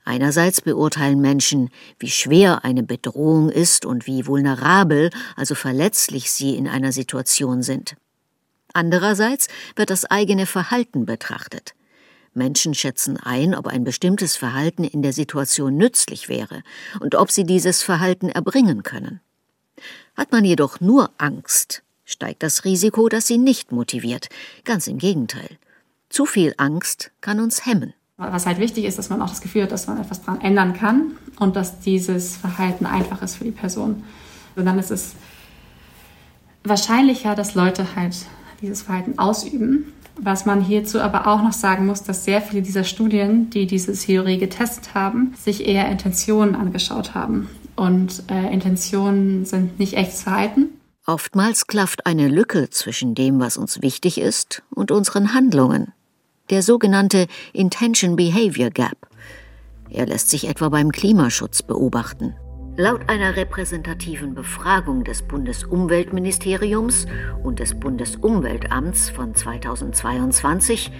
Einerseits 0.10 0.62
beurteilen 0.62 1.22
Menschen, 1.22 1.69
wie 2.00 2.10
schwer 2.10 2.65
eine 2.65 2.82
Bedrohung 2.82 3.52
ist 3.52 3.86
und 3.86 4.08
wie 4.08 4.26
vulnerabel, 4.26 5.12
also 5.36 5.54
verletzlich 5.54 6.32
sie 6.32 6.56
in 6.56 6.67
einer 6.67 6.91
Situation 6.91 7.62
sind. 7.62 7.95
Andererseits 8.74 9.50
wird 9.76 9.91
das 9.91 10.06
eigene 10.06 10.48
Verhalten 10.48 11.06
betrachtet. 11.06 11.76
Menschen 12.34 12.74
schätzen 12.74 13.17
ein, 13.17 13.54
ob 13.54 13.67
ein 13.67 13.84
bestimmtes 13.84 14.36
Verhalten 14.36 14.84
in 14.84 15.04
der 15.04 15.13
Situation 15.13 15.78
nützlich 15.78 16.28
wäre 16.28 16.63
und 17.00 17.13
ob 17.13 17.30
sie 17.30 17.43
dieses 17.43 17.84
Verhalten 17.84 18.30
erbringen 18.30 18.82
können. 18.82 19.22
Hat 20.15 20.32
man 20.32 20.43
jedoch 20.43 20.80
nur 20.80 21.12
Angst, 21.19 21.84
steigt 22.04 22.41
das 22.41 22.65
Risiko, 22.65 23.10
dass 23.10 23.28
sie 23.28 23.38
nicht 23.38 23.72
motiviert. 23.72 24.30
Ganz 24.63 24.88
im 24.88 24.98
Gegenteil. 24.98 25.60
Zu 26.10 26.26
viel 26.26 26.56
Angst 26.58 27.12
kann 27.22 27.39
uns 27.39 27.67
hemmen. 27.67 27.93
Was 28.19 28.45
halt 28.45 28.60
wichtig 28.60 28.84
ist, 28.84 28.97
dass 28.97 29.10
man 29.10 29.21
auch 29.21 29.29
das 29.29 29.39
Gefühl 29.39 29.63
hat, 29.63 29.71
dass 29.71 29.88
man 29.88 29.99
etwas 29.99 30.21
daran 30.21 30.41
ändern 30.41 30.73
kann 30.73 31.13
und 31.39 31.55
dass 31.55 31.79
dieses 31.79 32.36
Verhalten 32.36 32.86
einfach 32.86 33.21
ist 33.21 33.38
für 33.38 33.45
die 33.45 33.51
Person. 33.51 34.03
Und 34.58 34.65
dann 34.65 34.77
ist 34.77 34.91
es 34.91 35.15
wahrscheinlicher, 36.65 37.34
dass 37.34 37.55
Leute 37.55 37.95
halt 37.95 38.17
dieses 38.62 38.82
Verhalten 38.82 39.17
ausüben. 39.17 39.93
Was 40.21 40.45
man 40.45 40.60
hierzu 40.60 40.99
aber 40.99 41.27
auch 41.27 41.41
noch 41.41 41.53
sagen 41.53 41.86
muss, 41.86 42.03
dass 42.03 42.25
sehr 42.25 42.41
viele 42.41 42.62
dieser 42.62 42.84
Studien, 42.84 43.49
die 43.51 43.67
diese 43.67 43.93
Theorie 43.93 44.38
getestet 44.38 44.93
haben, 44.93 45.34
sich 45.38 45.65
eher 45.65 45.88
Intentionen 45.89 46.55
angeschaut 46.55 47.15
haben. 47.15 47.49
Und 47.77 48.23
äh, 48.29 48.53
Intentionen 48.53 49.45
sind 49.45 49.79
nicht 49.79 49.93
echtes 49.93 50.23
Verhalten, 50.23 50.67
Oftmals 51.10 51.65
klafft 51.65 52.05
eine 52.05 52.27
Lücke 52.27 52.69
zwischen 52.69 53.15
dem, 53.15 53.39
was 53.39 53.58
uns 53.58 53.82
wichtig 53.82 54.19
ist, 54.19 54.62
und 54.69 54.91
unseren 54.91 55.34
Handlungen. 55.34 55.91
Der 56.50 56.64
sogenannte 56.64 57.28
Intention 57.54 58.16
Behavior 58.16 58.72
Gap. 58.72 59.08
Er 59.92 60.08
lässt 60.08 60.32
sich 60.32 60.48
etwa 60.48 60.70
beim 60.70 60.92
Klimaschutz 60.92 61.62
beobachten. 61.62 62.36
Laut 62.76 63.08
einer 63.08 63.36
repräsentativen 63.36 64.34
Befragung 64.34 65.04
des 65.04 65.22
Bundesumweltministeriums 65.22 67.06
und 67.44 67.60
des 67.60 67.80
Bundesumweltamts 67.80 69.10
von 69.12 69.36
2022 69.36 70.92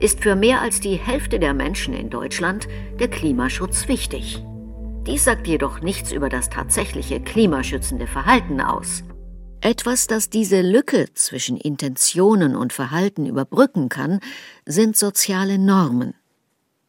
ist 0.00 0.20
für 0.20 0.34
mehr 0.34 0.62
als 0.62 0.80
die 0.80 0.96
Hälfte 0.96 1.38
der 1.38 1.54
Menschen 1.54 1.94
in 1.94 2.10
Deutschland 2.10 2.66
der 2.98 3.08
Klimaschutz 3.08 3.86
wichtig. 3.86 4.42
Dies 5.06 5.24
sagt 5.24 5.46
jedoch 5.46 5.80
nichts 5.80 6.10
über 6.10 6.28
das 6.28 6.50
tatsächliche 6.50 7.20
klimaschützende 7.20 8.06
Verhalten 8.06 8.60
aus. 8.60 9.04
Etwas, 9.60 10.06
das 10.06 10.30
diese 10.30 10.62
Lücke 10.62 11.08
zwischen 11.14 11.56
Intentionen 11.56 12.54
und 12.54 12.72
Verhalten 12.72 13.26
überbrücken 13.26 13.88
kann, 13.88 14.20
sind 14.64 14.96
soziale 14.96 15.58
Normen. 15.58 16.14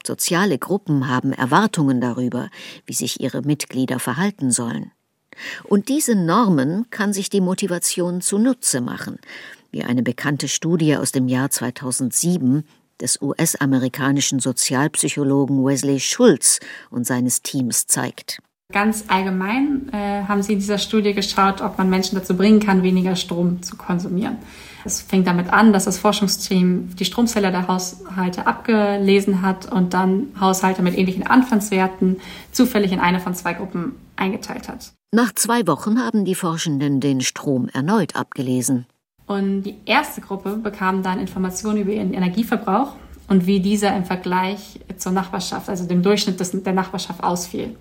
Soziale 0.05 0.59
Gruppen 0.59 1.07
haben 1.07 1.33
Erwartungen 1.33 1.99
darüber, 1.99 2.49
wie 2.85 2.93
sich 2.93 3.21
ihre 3.21 3.41
Mitglieder 3.41 3.99
verhalten 3.99 4.51
sollen. 4.51 4.91
Und 5.63 5.89
diese 5.89 6.15
Normen 6.15 6.89
kann 6.91 7.11
sich 7.11 7.29
die 7.29 7.41
Motivation 7.41 8.21
zunutze 8.21 8.81
machen, 8.81 9.17
wie 9.71 9.83
eine 9.83 10.03
bekannte 10.03 10.47
Studie 10.47 10.95
aus 10.95 11.11
dem 11.11 11.27
Jahr 11.27 11.49
2007 11.49 12.65
des 13.01 13.21
US-amerikanischen 13.21 14.39
Sozialpsychologen 14.39 15.65
Wesley 15.65 15.99
Schulz 15.99 16.59
und 16.91 17.07
seines 17.07 17.41
Teams 17.41 17.87
zeigt. 17.87 18.39
Ganz 18.71 19.05
allgemein 19.07 19.89
äh, 19.91 20.25
haben 20.27 20.43
sie 20.43 20.53
in 20.53 20.59
dieser 20.59 20.77
Studie 20.77 21.15
geschaut, 21.15 21.59
ob 21.59 21.79
man 21.79 21.89
Menschen 21.89 22.15
dazu 22.15 22.37
bringen 22.37 22.59
kann, 22.59 22.83
weniger 22.83 23.15
Strom 23.15 23.63
zu 23.63 23.75
konsumieren. 23.75 24.37
Es 24.85 25.01
fängt 25.01 25.25
damit 25.25 25.51
an, 25.51 25.73
dass 25.73 25.85
das 25.85 25.97
Forschungsteam 25.97 26.95
die 26.95 27.03
Stromzähler 27.03 27.49
der 27.49 27.67
Haushalte 27.67 28.45
abgelesen 28.45 29.41
hat 29.41 29.71
und 29.71 29.95
dann 29.95 30.27
Haushalte 30.39 30.83
mit 30.83 30.95
ähnlichen 30.95 31.25
Anfangswerten 31.25 32.17
zufällig 32.51 32.91
in 32.91 32.99
eine 32.99 33.19
von 33.19 33.33
zwei 33.33 33.53
Gruppen 33.53 33.95
eingeteilt 34.15 34.69
hat. 34.69 34.93
Nach 35.11 35.33
zwei 35.33 35.65
Wochen 35.65 35.99
haben 35.99 36.23
die 36.23 36.35
Forschenden 36.35 36.99
den 36.99 37.21
Strom 37.21 37.69
erneut 37.69 38.15
abgelesen. 38.15 38.85
Und 39.25 39.63
die 39.63 39.77
erste 39.85 40.21
Gruppe 40.21 40.57
bekam 40.57 41.01
dann 41.01 41.19
Informationen 41.19 41.81
über 41.81 41.91
ihren 41.91 42.13
Energieverbrauch 42.13 42.93
und 43.29 43.47
wie 43.47 43.61
dieser 43.61 43.97
im 43.97 44.05
Vergleich 44.05 44.79
zur 44.97 45.11
Nachbarschaft, 45.11 45.69
also 45.69 45.87
dem 45.87 46.03
Durchschnitt 46.03 46.39
der 46.67 46.73
Nachbarschaft 46.73 47.23
ausfiel 47.23 47.75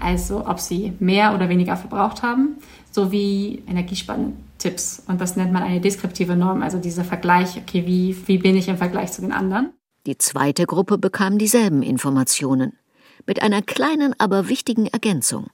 also 0.00 0.46
ob 0.46 0.60
sie 0.60 0.92
mehr 1.00 1.34
oder 1.34 1.48
weniger 1.48 1.76
verbraucht 1.76 2.22
haben, 2.22 2.56
sowie 2.90 3.62
Energiespannentipps. 3.66 5.04
Und 5.08 5.20
das 5.20 5.36
nennt 5.36 5.52
man 5.52 5.62
eine 5.62 5.80
deskriptive 5.80 6.36
Norm, 6.36 6.62
also 6.62 6.78
dieser 6.78 7.04
Vergleich, 7.04 7.56
okay, 7.56 7.86
wie, 7.86 8.16
wie 8.26 8.38
bin 8.38 8.56
ich 8.56 8.68
im 8.68 8.76
Vergleich 8.76 9.12
zu 9.12 9.22
den 9.22 9.32
anderen. 9.32 9.70
Die 10.06 10.18
zweite 10.18 10.66
Gruppe 10.66 10.98
bekam 10.98 11.38
dieselben 11.38 11.82
Informationen, 11.82 12.74
mit 13.26 13.42
einer 13.42 13.62
kleinen, 13.62 14.14
aber 14.18 14.48
wichtigen 14.48 14.86
Ergänzung. 14.86 15.48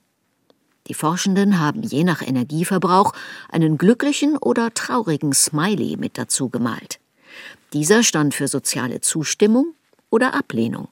Die 0.88 0.94
Forschenden 0.94 1.60
haben 1.60 1.82
je 1.82 2.04
nach 2.04 2.22
Energieverbrauch 2.22 3.12
einen 3.48 3.78
glücklichen 3.78 4.36
oder 4.36 4.74
traurigen 4.74 5.32
Smiley 5.32 5.96
mit 5.96 6.18
dazu 6.18 6.48
gemalt. 6.48 6.98
Dieser 7.72 8.02
stand 8.02 8.34
für 8.34 8.48
soziale 8.48 9.00
Zustimmung 9.00 9.74
oder 10.10 10.34
Ablehnung. 10.34 10.88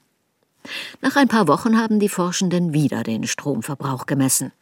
Nach 1.00 1.16
ein 1.16 1.28
paar 1.28 1.48
Wochen 1.48 1.78
haben 1.78 2.00
die 2.00 2.08
Forschenden 2.08 2.72
wieder 2.72 3.02
den 3.02 3.24
Stromverbrauch 3.24 4.06
gemessen. 4.06 4.52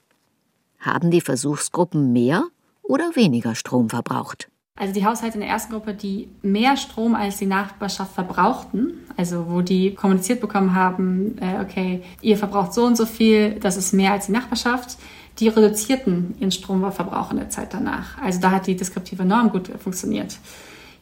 Haben 0.78 1.11
die 1.11 1.20
Versuchsgruppen 1.20 2.12
mehr 2.12 2.44
oder 2.82 3.16
weniger 3.16 3.54
Strom 3.54 3.90
verbraucht? 3.90 4.48
Also 4.76 4.94
die 4.94 5.04
Haushalte 5.04 5.34
in 5.34 5.40
der 5.40 5.50
ersten 5.50 5.72
Gruppe, 5.72 5.92
die 5.92 6.28
mehr 6.42 6.76
Strom 6.76 7.16
als 7.16 7.38
die 7.38 7.46
Nachbarschaft 7.46 8.14
verbrauchten, 8.14 8.92
also 9.16 9.46
wo 9.48 9.61
die 9.61 9.92
kommuniziert 9.94 10.40
bekommen 10.40 10.74
haben, 10.74 11.37
äh, 11.40 11.61
okay, 11.61 12.04
ihr 12.20 12.37
verbraucht 12.37 12.72
so 12.72 12.84
und 12.84 12.96
so 12.96 13.04
viel, 13.04 13.58
das 13.58 13.76
ist 13.76 13.92
mehr 13.92 14.12
als 14.12 14.26
die 14.26 14.32
Nachbarschaft, 14.32 14.96
die 15.40 15.48
reduzierten 15.48 16.37
ihren 16.38 16.52
Stromverbrauch 16.52 17.32
in 17.32 17.38
der 17.38 17.50
Zeit 17.50 17.74
danach. 17.74 18.18
Also 18.18 18.40
da 18.40 18.52
hat 18.52 18.68
die 18.68 18.76
deskriptive 18.76 19.24
Norm 19.24 19.50
gut 19.50 19.68
funktioniert. 19.82 20.38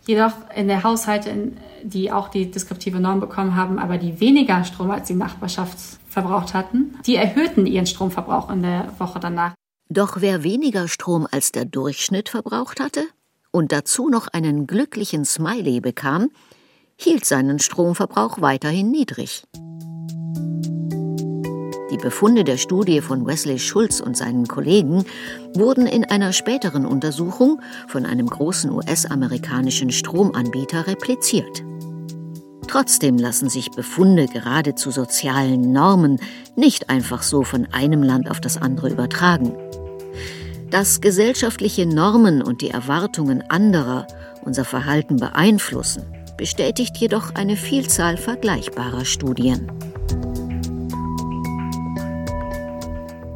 Jedoch 0.07 0.33
in 0.55 0.69
der 0.69 0.85
Haushalte, 0.85 1.53
die 1.83 2.13
auch 2.13 2.29
die 2.29 2.51
deskriptive 2.51 3.01
Norm 3.01 3.21
bekommen 3.21 3.57
haben, 3.57 3.79
aber 3.79 3.99
die 3.99 4.21
weniger 4.21 4.63
Strom 4.65 4.91
als 4.91 5.09
die 5.09 5.15
Nachbarschaft 5.15 5.79
verbraucht 6.09 6.55
hatten, 6.55 6.95
die 7.07 7.17
erhöhten 7.17 7.67
ihren 7.67 7.87
Stromverbrauch 7.87 8.51
in 8.51 8.63
der 8.63 8.93
Woche 8.99 9.19
danach. 9.19 9.55
Doch 9.89 10.21
wer 10.21 10.43
weniger 10.43 10.89
Strom 10.89 11.27
als 11.31 11.53
der 11.53 11.65
Durchschnitt 11.65 12.29
verbraucht 12.29 12.81
hatte 12.81 13.03
und 13.51 13.73
dazu 13.73 14.09
noch 14.09 14.29
einen 14.29 14.67
glücklichen 14.67 15.25
Smiley 15.25 15.81
bekam, 15.81 16.31
hielt 16.97 17.25
seinen 17.25 17.59
Stromverbrauch 17.59 18.41
weiterhin 18.41 18.91
niedrig. 18.91 19.45
Die 21.91 21.99
Befunde 21.99 22.43
der 22.43 22.57
Studie 22.57 23.01
von 23.01 23.25
Wesley 23.27 23.61
Schulz 23.61 24.01
und 24.01 24.17
seinen 24.17 24.49
Kollegen 24.49 25.05
wurden 25.55 25.87
in 25.87 26.05
einer 26.05 26.33
späteren 26.33 26.85
Untersuchung 26.85 27.61
von 27.87 28.05
einem 28.05 28.27
großen 28.27 28.73
US-amerikanischen 28.73 29.91
Stromanbieter 29.91 30.89
repliziert. 30.89 31.63
Trotzdem 32.67 33.17
lassen 33.19 33.49
sich 33.49 33.71
Befunde 33.71 34.27
gerade 34.27 34.75
zu 34.75 34.91
sozialen 34.91 35.73
Normen 35.73 36.19
nicht 36.57 36.91
einfach 36.91 37.23
so 37.23 37.45
von 37.45 37.69
einem 37.71 38.03
Land 38.03 38.33
auf 38.33 38.41
das 38.41 38.61
andere 38.61 38.91
übertragen. 38.91 39.55
Dass 40.71 41.01
gesellschaftliche 41.01 41.87
Normen 41.87 42.43
und 42.43 42.63
die 42.63 42.71
Erwartungen 42.71 43.45
anderer 43.49 44.09
unser 44.45 44.65
Verhalten 44.65 45.19
beeinflussen, 45.19 46.03
bestätigt 46.37 46.97
jedoch 46.97 47.37
eine 47.37 47.57
Vielzahl 47.57 48.17
vergleichbarer 48.17 49.05
Studien. 49.05 49.71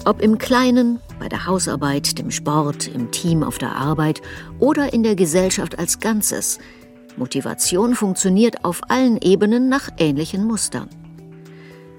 Ob 0.06 0.22
im 0.22 0.38
Kleinen, 0.38 0.98
bei 1.18 1.28
der 1.28 1.46
Hausarbeit, 1.46 2.18
dem 2.18 2.30
Sport, 2.30 2.88
im 2.88 3.10
Team 3.10 3.42
auf 3.42 3.58
der 3.58 3.76
Arbeit 3.76 4.22
oder 4.58 4.94
in 4.94 5.02
der 5.02 5.14
Gesellschaft 5.14 5.78
als 5.78 6.00
Ganzes, 6.00 6.58
Motivation 7.18 7.94
funktioniert 7.94 8.64
auf 8.64 8.80
allen 8.88 9.20
Ebenen 9.20 9.68
nach 9.68 9.90
ähnlichen 9.98 10.46
Mustern. 10.46 10.88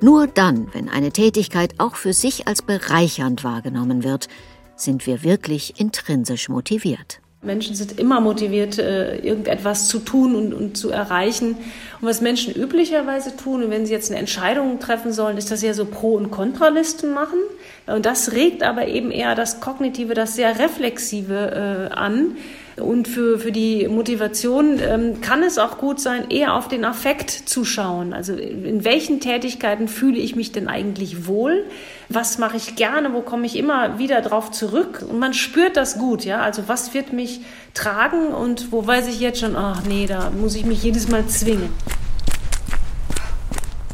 Nur 0.02 0.26
dann, 0.26 0.68
wenn 0.74 0.90
eine 0.90 1.12
Tätigkeit 1.12 1.76
auch 1.78 1.96
für 1.96 2.14
sich 2.14 2.48
als 2.48 2.64
bereichernd 2.64 3.44
wahrgenommen 3.44 4.04
wird, 4.04 4.30
sind 4.76 5.06
wir 5.06 5.24
wirklich 5.24 5.80
intrinsisch 5.80 6.50
motiviert. 6.50 7.22
Menschen 7.44 7.76
sind 7.76 8.00
immer 8.00 8.22
motiviert, 8.22 8.78
äh, 8.78 9.18
irgendetwas 9.18 9.88
zu 9.88 10.00
tun 10.00 10.36
und, 10.36 10.54
und, 10.54 10.78
zu 10.78 10.92
erreichen. 10.92 11.56
Und 12.00 12.08
was 12.08 12.22
Menschen 12.22 12.54
üblicherweise 12.54 13.36
tun, 13.36 13.66
wenn 13.70 13.88
sie 13.88 13.94
jetzt 13.94 14.12
eine 14.12 14.20
Entscheidung 14.20 14.80
treffen 14.80 15.12
sollen, 15.12 15.38
ist 15.38 15.50
das 15.50 15.64
ja 15.64 15.74
so 15.74 15.86
Pro- 15.86 16.16
und 16.16 16.30
Kontralisten 16.30 17.14
machen. 17.14 17.40
Und 17.88 18.06
das 18.06 18.32
regt 18.32 18.64
aber 18.64 18.88
eben 18.88 19.12
eher 19.12 19.36
das 19.36 19.60
Kognitive, 19.60 20.14
das 20.14 20.36
sehr 20.36 20.60
Reflexive 20.60 21.90
äh, 21.92 21.94
an. 21.94 22.38
Und 22.78 23.08
für, 23.08 23.38
für 23.38 23.52
die 23.52 23.88
Motivation 23.88 24.80
ähm, 24.80 25.22
kann 25.22 25.44
es 25.44 25.58
auch 25.58 25.78
gut 25.78 26.00
sein, 26.00 26.30
eher 26.30 26.56
auf 26.56 26.68
den 26.68 26.86
Affekt 26.86 27.30
zu 27.30 27.66
schauen. 27.66 28.14
Also 28.14 28.34
in 28.34 28.86
welchen 28.86 29.20
Tätigkeiten 29.20 29.88
fühle 29.88 30.18
ich 30.18 30.36
mich 30.36 30.52
denn 30.52 30.68
eigentlich 30.68 31.28
wohl? 31.28 31.66
Was 32.08 32.38
mache 32.38 32.58
ich 32.58 32.76
gerne? 32.76 33.14
Wo 33.14 33.22
komme 33.22 33.46
ich 33.46 33.58
immer 33.58 34.00
wieder 34.00 34.22
drauf 34.22 34.52
zurück? 34.52 35.04
Und 35.08 35.20
man 35.20 35.34
spürt 35.34 35.76
das 35.76 35.98
gut, 35.98 36.24
ja. 36.24 36.42
Also 36.42 36.64
was 36.68 36.94
wird 36.94 37.14
mich 37.14 37.42
tragen 37.74 38.28
und 38.28 38.72
wo 38.72 38.88
weiß 38.88 39.08
ich 39.08 39.20
jetzt 39.20 39.40
schon, 39.42 39.56
ach 39.56 39.84
nee, 39.88 40.06
da 40.08 40.32
muss 40.32 40.56
ich 40.56 40.66
mich 40.66 40.82
jedes 40.82 41.10
Mal 41.10 41.26
zwingen. 41.28 41.70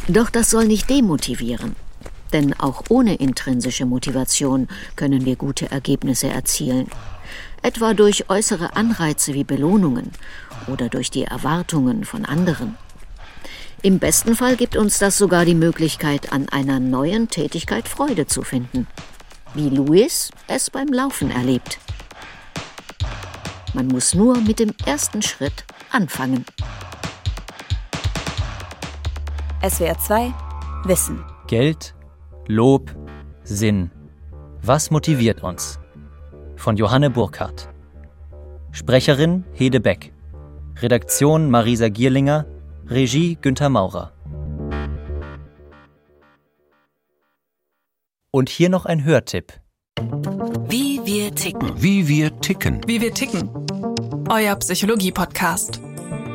Doch 0.08 0.30
das 0.30 0.52
soll 0.52 0.66
nicht 0.66 0.90
demotivieren. 0.90 1.76
Denn 2.34 2.54
auch 2.54 2.84
ohne 2.90 3.16
intrinsische 3.16 3.86
Motivation 3.86 4.68
können 4.96 5.26
wir 5.26 5.36
gute 5.36 5.72
Ergebnisse 5.72 6.28
erzielen 6.28 6.88
etwa 7.62 7.94
durch 7.94 8.30
äußere 8.30 8.76
Anreize 8.76 9.34
wie 9.34 9.44
Belohnungen 9.44 10.12
oder 10.68 10.90
durch 10.90 11.12
die 11.12 11.24
Erwartungen 11.24 12.06
von 12.06 12.26
anderen. 12.26 12.78
Im 13.82 14.00
besten 14.00 14.36
Fall 14.36 14.56
gibt 14.56 14.76
uns 14.76 14.98
das 14.98 15.18
sogar 15.18 15.46
die 15.46 15.56
Möglichkeit, 15.56 16.34
an 16.34 16.50
einer 16.50 16.80
neuen 16.80 17.30
Tätigkeit 17.30 17.88
Freude 17.88 18.26
zu 18.26 18.42
finden, 18.42 18.88
wie 19.54 19.70
Louis 19.70 20.32
es 20.48 20.70
beim 20.70 20.88
Laufen 20.88 21.30
erlebt. 21.30 21.80
Man 23.74 23.88
muss 23.88 24.16
nur 24.16 24.40
mit 24.42 24.60
dem 24.60 24.74
ersten 24.86 25.22
Schritt 25.22 25.66
anfangen. 25.92 26.46
SWR 29.68 30.00
2 30.00 30.34
Wissen. 30.86 31.24
Geld, 31.48 31.94
Lob, 32.48 32.96
Sinn. 33.44 33.92
Was 34.62 34.90
motiviert 34.92 35.44
uns? 35.44 35.80
von 36.58 36.76
Johanne 36.76 37.10
Burkhardt. 37.10 37.70
Sprecherin 38.72 39.46
Hede 39.54 39.80
Beck. 39.80 40.12
Redaktion 40.82 41.50
Marisa 41.50 41.90
Gierlinger. 41.90 42.46
Regie 42.88 43.38
Günther 43.42 43.70
Maurer. 43.70 44.12
Und 48.32 48.50
hier 48.50 48.70
noch 48.70 48.86
ein 48.86 49.04
Hörtipp. 49.04 49.54
Wie 50.68 51.02
wir 51.06 51.34
ticken. 51.34 51.72
Wie 51.82 52.08
wir 52.08 52.40
ticken. 52.40 52.82
Wie 52.86 53.02
wir 53.02 53.14
ticken. 53.14 53.50
Euer 54.30 54.56
Psychologie-Podcast. 54.56 55.82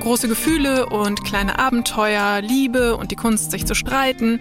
Große 0.00 0.26
Gefühle 0.26 0.86
und 0.86 1.22
kleine 1.24 1.58
Abenteuer, 1.58 2.40
Liebe 2.40 2.96
und 2.96 3.12
die 3.12 3.16
Kunst, 3.16 3.52
sich 3.52 3.66
zu 3.66 3.74
streiten. 3.74 4.40